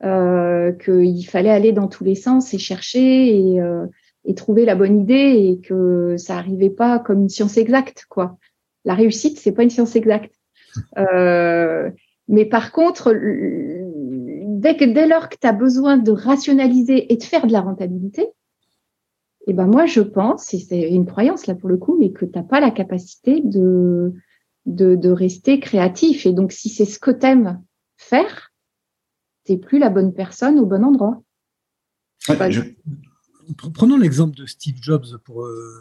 euh, 0.04 0.72
qu'il 0.72 1.26
fallait 1.26 1.50
aller 1.50 1.72
dans 1.72 1.88
tous 1.88 2.04
les 2.04 2.14
sens 2.14 2.52
et 2.52 2.58
chercher 2.58 3.34
et, 3.34 3.60
euh, 3.62 3.86
et, 4.26 4.34
trouver 4.34 4.66
la 4.66 4.74
bonne 4.74 5.00
idée 5.00 5.14
et 5.14 5.60
que 5.66 6.16
ça 6.18 6.34
n'arrivait 6.34 6.70
pas 6.70 6.98
comme 6.98 7.22
une 7.22 7.28
science 7.30 7.56
exacte. 7.56 8.04
Quoi. 8.08 8.36
La 8.84 8.94
réussite, 8.94 9.38
c'est 9.38 9.52
pas 9.52 9.62
une 9.62 9.70
science 9.70 9.96
exacte. 9.96 10.34
Euh, 10.98 11.90
mais 12.28 12.44
par 12.44 12.72
contre, 12.72 13.12
dès, 13.14 14.76
que, 14.76 14.84
dès 14.84 15.06
lors 15.06 15.30
que 15.30 15.36
tu 15.40 15.46
as 15.46 15.52
besoin 15.52 15.96
de 15.96 16.12
rationaliser 16.12 17.10
et 17.12 17.16
de 17.16 17.22
faire 17.22 17.46
de 17.46 17.52
la 17.52 17.62
rentabilité, 17.62 18.28
et 19.46 19.52
ben 19.52 19.66
moi, 19.66 19.86
je 19.86 20.00
pense, 20.00 20.52
et 20.54 20.58
c'est 20.58 20.90
une 20.90 21.06
croyance 21.06 21.46
là 21.46 21.54
pour 21.54 21.68
le 21.68 21.76
coup, 21.76 21.96
mais 21.98 22.12
que 22.12 22.24
tu 22.24 22.32
n'as 22.34 22.42
pas 22.42 22.58
la 22.58 22.72
capacité 22.72 23.40
de, 23.44 24.12
de, 24.66 25.10
rester 25.10 25.60
créatif. 25.60 26.26
Et 26.26 26.32
donc, 26.32 26.50
si 26.50 26.68
c'est 26.68 26.84
ce 26.84 26.98
que 26.98 27.12
tu 27.12 27.26
aimes 27.26 27.62
faire, 27.96 28.52
tu 29.44 29.52
n'es 29.52 29.58
plus 29.58 29.78
la 29.78 29.88
bonne 29.88 30.12
personne 30.12 30.58
au 30.58 30.66
bon 30.66 30.84
endroit. 30.84 31.22
Prenons 33.74 33.96
l'exemple 33.96 34.36
de 34.36 34.46
Steve 34.46 34.78
Jobs. 34.80 35.16
Pour, 35.24 35.44
euh, 35.44 35.80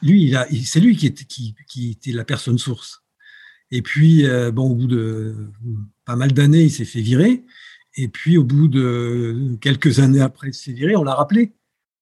lui, 0.00 0.34
c'est 0.64 0.80
lui 0.80 0.96
qui 0.96 1.06
était, 1.06 1.24
qui, 1.24 1.90
était 1.90 2.12
la 2.12 2.24
personne 2.24 2.56
source. 2.56 3.02
Et 3.70 3.82
puis, 3.82 4.24
euh, 4.24 4.50
bon, 4.50 4.70
au 4.70 4.74
bout 4.74 4.86
de 4.86 5.34
pas 6.06 6.16
mal 6.16 6.32
d'années, 6.32 6.62
il 6.62 6.70
s'est 6.70 6.86
fait 6.86 7.02
virer. 7.02 7.44
Et 7.96 8.08
puis, 8.08 8.38
au 8.38 8.44
bout 8.44 8.68
de 8.68 9.58
quelques 9.60 9.98
années 9.98 10.22
après 10.22 10.48
il 10.48 10.54
s'est 10.54 10.72
viré, 10.72 10.96
on 10.96 11.04
l'a 11.04 11.14
rappelé. 11.14 11.52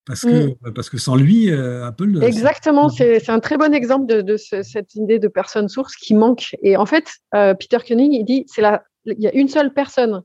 Parce 0.08 0.22
que, 0.22 0.46
mm. 0.46 0.72
parce 0.74 0.88
que 0.88 0.96
sans 0.96 1.16
lui, 1.16 1.50
euh, 1.50 1.86
Apple. 1.86 2.18
Exactement, 2.22 2.88
c'est 2.88 3.28
un 3.28 3.40
très 3.40 3.58
bon 3.58 3.74
exemple 3.74 4.06
de, 4.06 4.36
cette 4.36 4.94
idée 4.94 5.18
de 5.18 5.28
personne 5.28 5.68
source 5.68 5.94
qui 5.96 6.14
manque. 6.14 6.56
Et 6.62 6.78
en 6.78 6.86
fait, 6.86 7.04
euh, 7.34 7.52
Peter 7.52 7.76
Koenig, 7.86 8.14
il 8.14 8.24
dit 8.24 8.44
c'est 8.48 8.62
il 9.04 9.20
y 9.20 9.26
a 9.26 9.34
une 9.34 9.48
seule 9.48 9.72
personne 9.72 10.22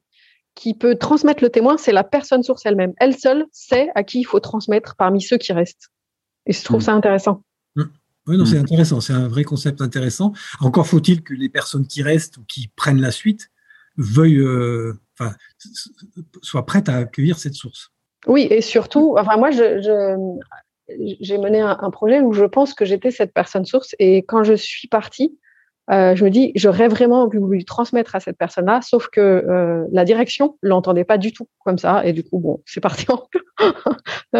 qui 0.55 0.73
peut 0.73 0.95
transmettre 0.95 1.43
le 1.43 1.49
témoin, 1.49 1.77
c'est 1.77 1.91
la 1.91 2.05
personne 2.05 2.43
source 2.43 2.65
elle-même. 2.65 2.93
Elle 2.97 3.17
seule 3.17 3.45
sait 3.51 3.89
à 3.95 4.03
qui 4.03 4.21
il 4.21 4.23
faut 4.23 4.39
transmettre 4.39 4.95
parmi 4.95 5.21
ceux 5.21 5.37
qui 5.37 5.51
restent. 5.51 5.89
Et 6.45 6.53
je 6.53 6.63
trouve 6.63 6.79
mm. 6.79 6.85
ça 6.85 6.93
intéressant. 6.93 7.43
Mm. 7.75 7.83
Oui, 8.27 8.37
non, 8.37 8.45
c'est 8.45 8.57
intéressant, 8.57 9.01
c'est 9.01 9.11
un 9.11 9.27
vrai 9.27 9.43
concept 9.43 9.81
intéressant. 9.81 10.31
Encore 10.61 10.87
faut-il 10.87 11.23
que 11.23 11.33
les 11.33 11.49
personnes 11.49 11.85
qui 11.85 12.01
restent 12.01 12.37
ou 12.37 12.45
qui 12.45 12.69
prennent 12.69 13.01
la 13.01 13.11
suite 13.11 13.49
veuillent, 13.97 14.37
euh, 14.37 14.97
enfin, 15.19 15.35
soient 16.41 16.65
prêtes 16.65 16.87
à 16.87 16.95
accueillir 16.95 17.37
cette 17.37 17.55
source. 17.55 17.92
Oui, 18.27 18.47
et 18.49 18.61
surtout, 18.61 19.15
enfin 19.17 19.37
moi, 19.37 19.51
j'ai 19.51 21.37
mené 21.37 21.61
un, 21.61 21.89
projet 21.91 22.21
où 22.21 22.33
je 22.33 22.45
pense 22.45 22.73
que 22.73 22.85
j'étais 22.85 23.11
cette 23.11 23.33
personne 23.33 23.65
source. 23.65 23.95
Et 23.99 24.23
quand 24.23 24.43
je 24.43 24.53
suis 24.53 24.87
partie, 24.87 25.37
euh, 25.91 26.15
je 26.15 26.23
me 26.23 26.29
dis, 26.29 26.53
j'aurais 26.55 26.87
vraiment 26.87 27.27
voulu 27.27 27.65
transmettre 27.65 28.15
à 28.15 28.21
cette 28.21 28.37
personne-là, 28.37 28.81
sauf 28.81 29.09
que 29.09 29.19
euh, 29.19 29.85
la 29.91 30.05
direction 30.05 30.57
l'entendait 30.61 31.03
pas 31.03 31.17
du 31.17 31.33
tout 31.33 31.49
comme 31.65 31.77
ça. 31.77 32.05
Et 32.05 32.13
du 32.13 32.23
coup, 32.23 32.39
bon, 32.39 32.61
c'est 32.65 32.79
parti 32.79 33.05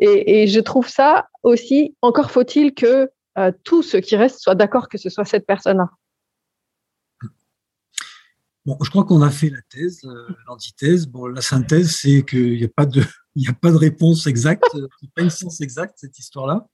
et, 0.00 0.46
je 0.46 0.60
trouve 0.60 0.88
ça 0.88 1.28
aussi, 1.42 1.96
encore 2.02 2.30
faut-il 2.30 2.74
que 2.74 3.10
euh, 3.38 3.52
tous 3.64 3.82
ceux 3.82 4.00
qui 4.00 4.16
restent 4.16 4.40
soient 4.40 4.56
d'accord 4.56 4.88
que 4.88 4.98
ce 4.98 5.08
soit 5.08 5.24
cette 5.24 5.46
personne-là. 5.46 5.88
Bon, 8.66 8.76
je 8.82 8.90
crois 8.90 9.04
qu'on 9.04 9.22
a 9.22 9.30
fait 9.30 9.48
la 9.48 9.62
thèse, 9.70 10.02
l'antithèse. 10.46 11.06
Bon, 11.06 11.26
la 11.26 11.40
synthèse, 11.40 11.96
c'est 11.96 12.24
qu'il 12.24 12.56
n'y 12.56 12.64
a 12.64 12.68
pas 12.68 12.86
de 12.86 13.02
il 13.36 13.42
n'y 13.42 13.48
a 13.48 13.52
pas 13.52 13.70
de 13.70 13.76
réponse 13.76 14.26
exacte, 14.26 14.64
pas 15.14 15.22
une 15.22 15.30
science 15.30 15.60
exacte 15.60 15.94
cette 15.96 16.18
histoire-là, 16.18 16.66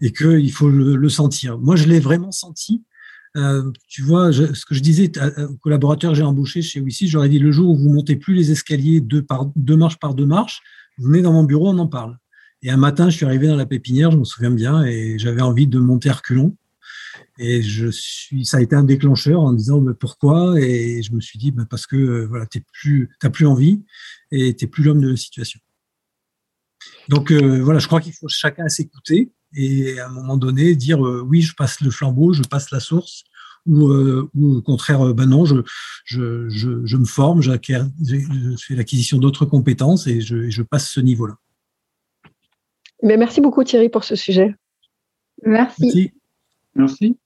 et 0.00 0.12
qu'il 0.12 0.52
faut 0.52 0.68
le, 0.68 1.08
sentir. 1.08 1.58
Moi, 1.58 1.76
je 1.76 1.84
l'ai 1.84 2.00
vraiment 2.00 2.32
senti. 2.32 2.84
Euh, 3.36 3.70
tu 3.88 4.02
vois, 4.02 4.32
ce 4.32 4.64
que 4.64 4.74
je 4.74 4.80
disais 4.80 5.10
aux 5.38 5.56
collaborateurs 5.56 6.12
que 6.12 6.16
j'ai 6.16 6.22
embauchés 6.22 6.62
chez 6.62 6.80
Wissi, 6.80 7.08
j'aurais 7.08 7.28
dit 7.28 7.38
le 7.38 7.50
jour 7.50 7.70
où 7.70 7.76
vous 7.76 7.90
montez 7.90 8.16
plus 8.16 8.34
les 8.34 8.50
escaliers 8.50 9.00
deux, 9.00 9.22
par, 9.22 9.46
deux 9.56 9.76
marches 9.76 9.98
par 9.98 10.14
deux 10.14 10.26
marches, 10.26 10.62
vous 10.98 11.08
venez 11.08 11.22
dans 11.22 11.32
mon 11.32 11.44
bureau, 11.44 11.68
on 11.70 11.78
en 11.78 11.86
parle. 11.86 12.16
Et 12.62 12.70
un 12.70 12.78
matin, 12.78 13.10
je 13.10 13.16
suis 13.16 13.26
arrivé 13.26 13.46
dans 13.46 13.56
la 13.56 13.66
pépinière, 13.66 14.10
je 14.10 14.16
me 14.16 14.24
souviens 14.24 14.50
bien, 14.50 14.84
et 14.84 15.18
j'avais 15.18 15.42
envie 15.42 15.66
de 15.66 15.78
monter 15.78 16.08
à 16.08 16.14
reculons. 16.14 16.56
Et 17.38 17.62
je 17.62 17.88
suis, 17.88 18.46
ça 18.46 18.58
a 18.58 18.60
été 18.60 18.74
un 18.74 18.84
déclencheur 18.84 19.40
en 19.40 19.52
disant 19.52 19.80
mais 19.80 19.94
pourquoi? 19.94 20.58
Et 20.60 21.02
je 21.02 21.12
me 21.12 21.20
suis 21.20 21.38
dit 21.38 21.50
bah, 21.50 21.64
parce 21.68 21.86
que 21.86 21.96
euh, 21.96 22.26
voilà, 22.26 22.46
t'es 22.46 22.62
plus, 22.72 23.10
t'as 23.20 23.30
plus 23.30 23.46
envie 23.46 23.84
et 24.30 24.54
t'es 24.56 24.66
plus 24.66 24.82
l'homme 24.82 25.00
de 25.00 25.10
la 25.10 25.16
situation. 25.16 25.60
Donc 27.08 27.30
euh, 27.30 27.62
voilà, 27.62 27.78
je 27.78 27.86
crois 27.86 28.00
qu'il 28.00 28.12
faut 28.12 28.28
chacun 28.28 28.68
s'écouter 28.68 29.30
et 29.54 29.98
à 30.00 30.06
un 30.06 30.10
moment 30.10 30.36
donné 30.36 30.74
dire 30.74 31.04
euh, 31.06 31.20
oui, 31.20 31.42
je 31.42 31.54
passe 31.54 31.80
le 31.80 31.90
flambeau, 31.90 32.32
je 32.32 32.42
passe 32.42 32.70
la 32.70 32.80
source, 32.80 33.24
ou, 33.66 33.88
euh, 33.88 34.30
au 34.40 34.62
contraire, 34.62 35.14
ben 35.14 35.26
non, 35.26 35.44
je, 35.44 35.56
je, 36.04 36.48
je, 36.48 36.96
me 36.96 37.04
forme, 37.04 37.42
je 37.42 37.50
fais 37.50 38.74
l'acquisition 38.74 39.18
d'autres 39.18 39.44
compétences 39.44 40.06
et 40.06 40.20
je, 40.20 40.50
je 40.50 40.62
passe 40.62 40.88
ce 40.88 41.00
niveau-là. 41.00 41.36
Mais 43.02 43.16
merci 43.16 43.40
beaucoup 43.40 43.62
Thierry 43.64 43.88
pour 43.88 44.04
ce 44.04 44.16
sujet. 44.16 44.54
Merci. 45.44 46.12
Merci. 46.74 47.18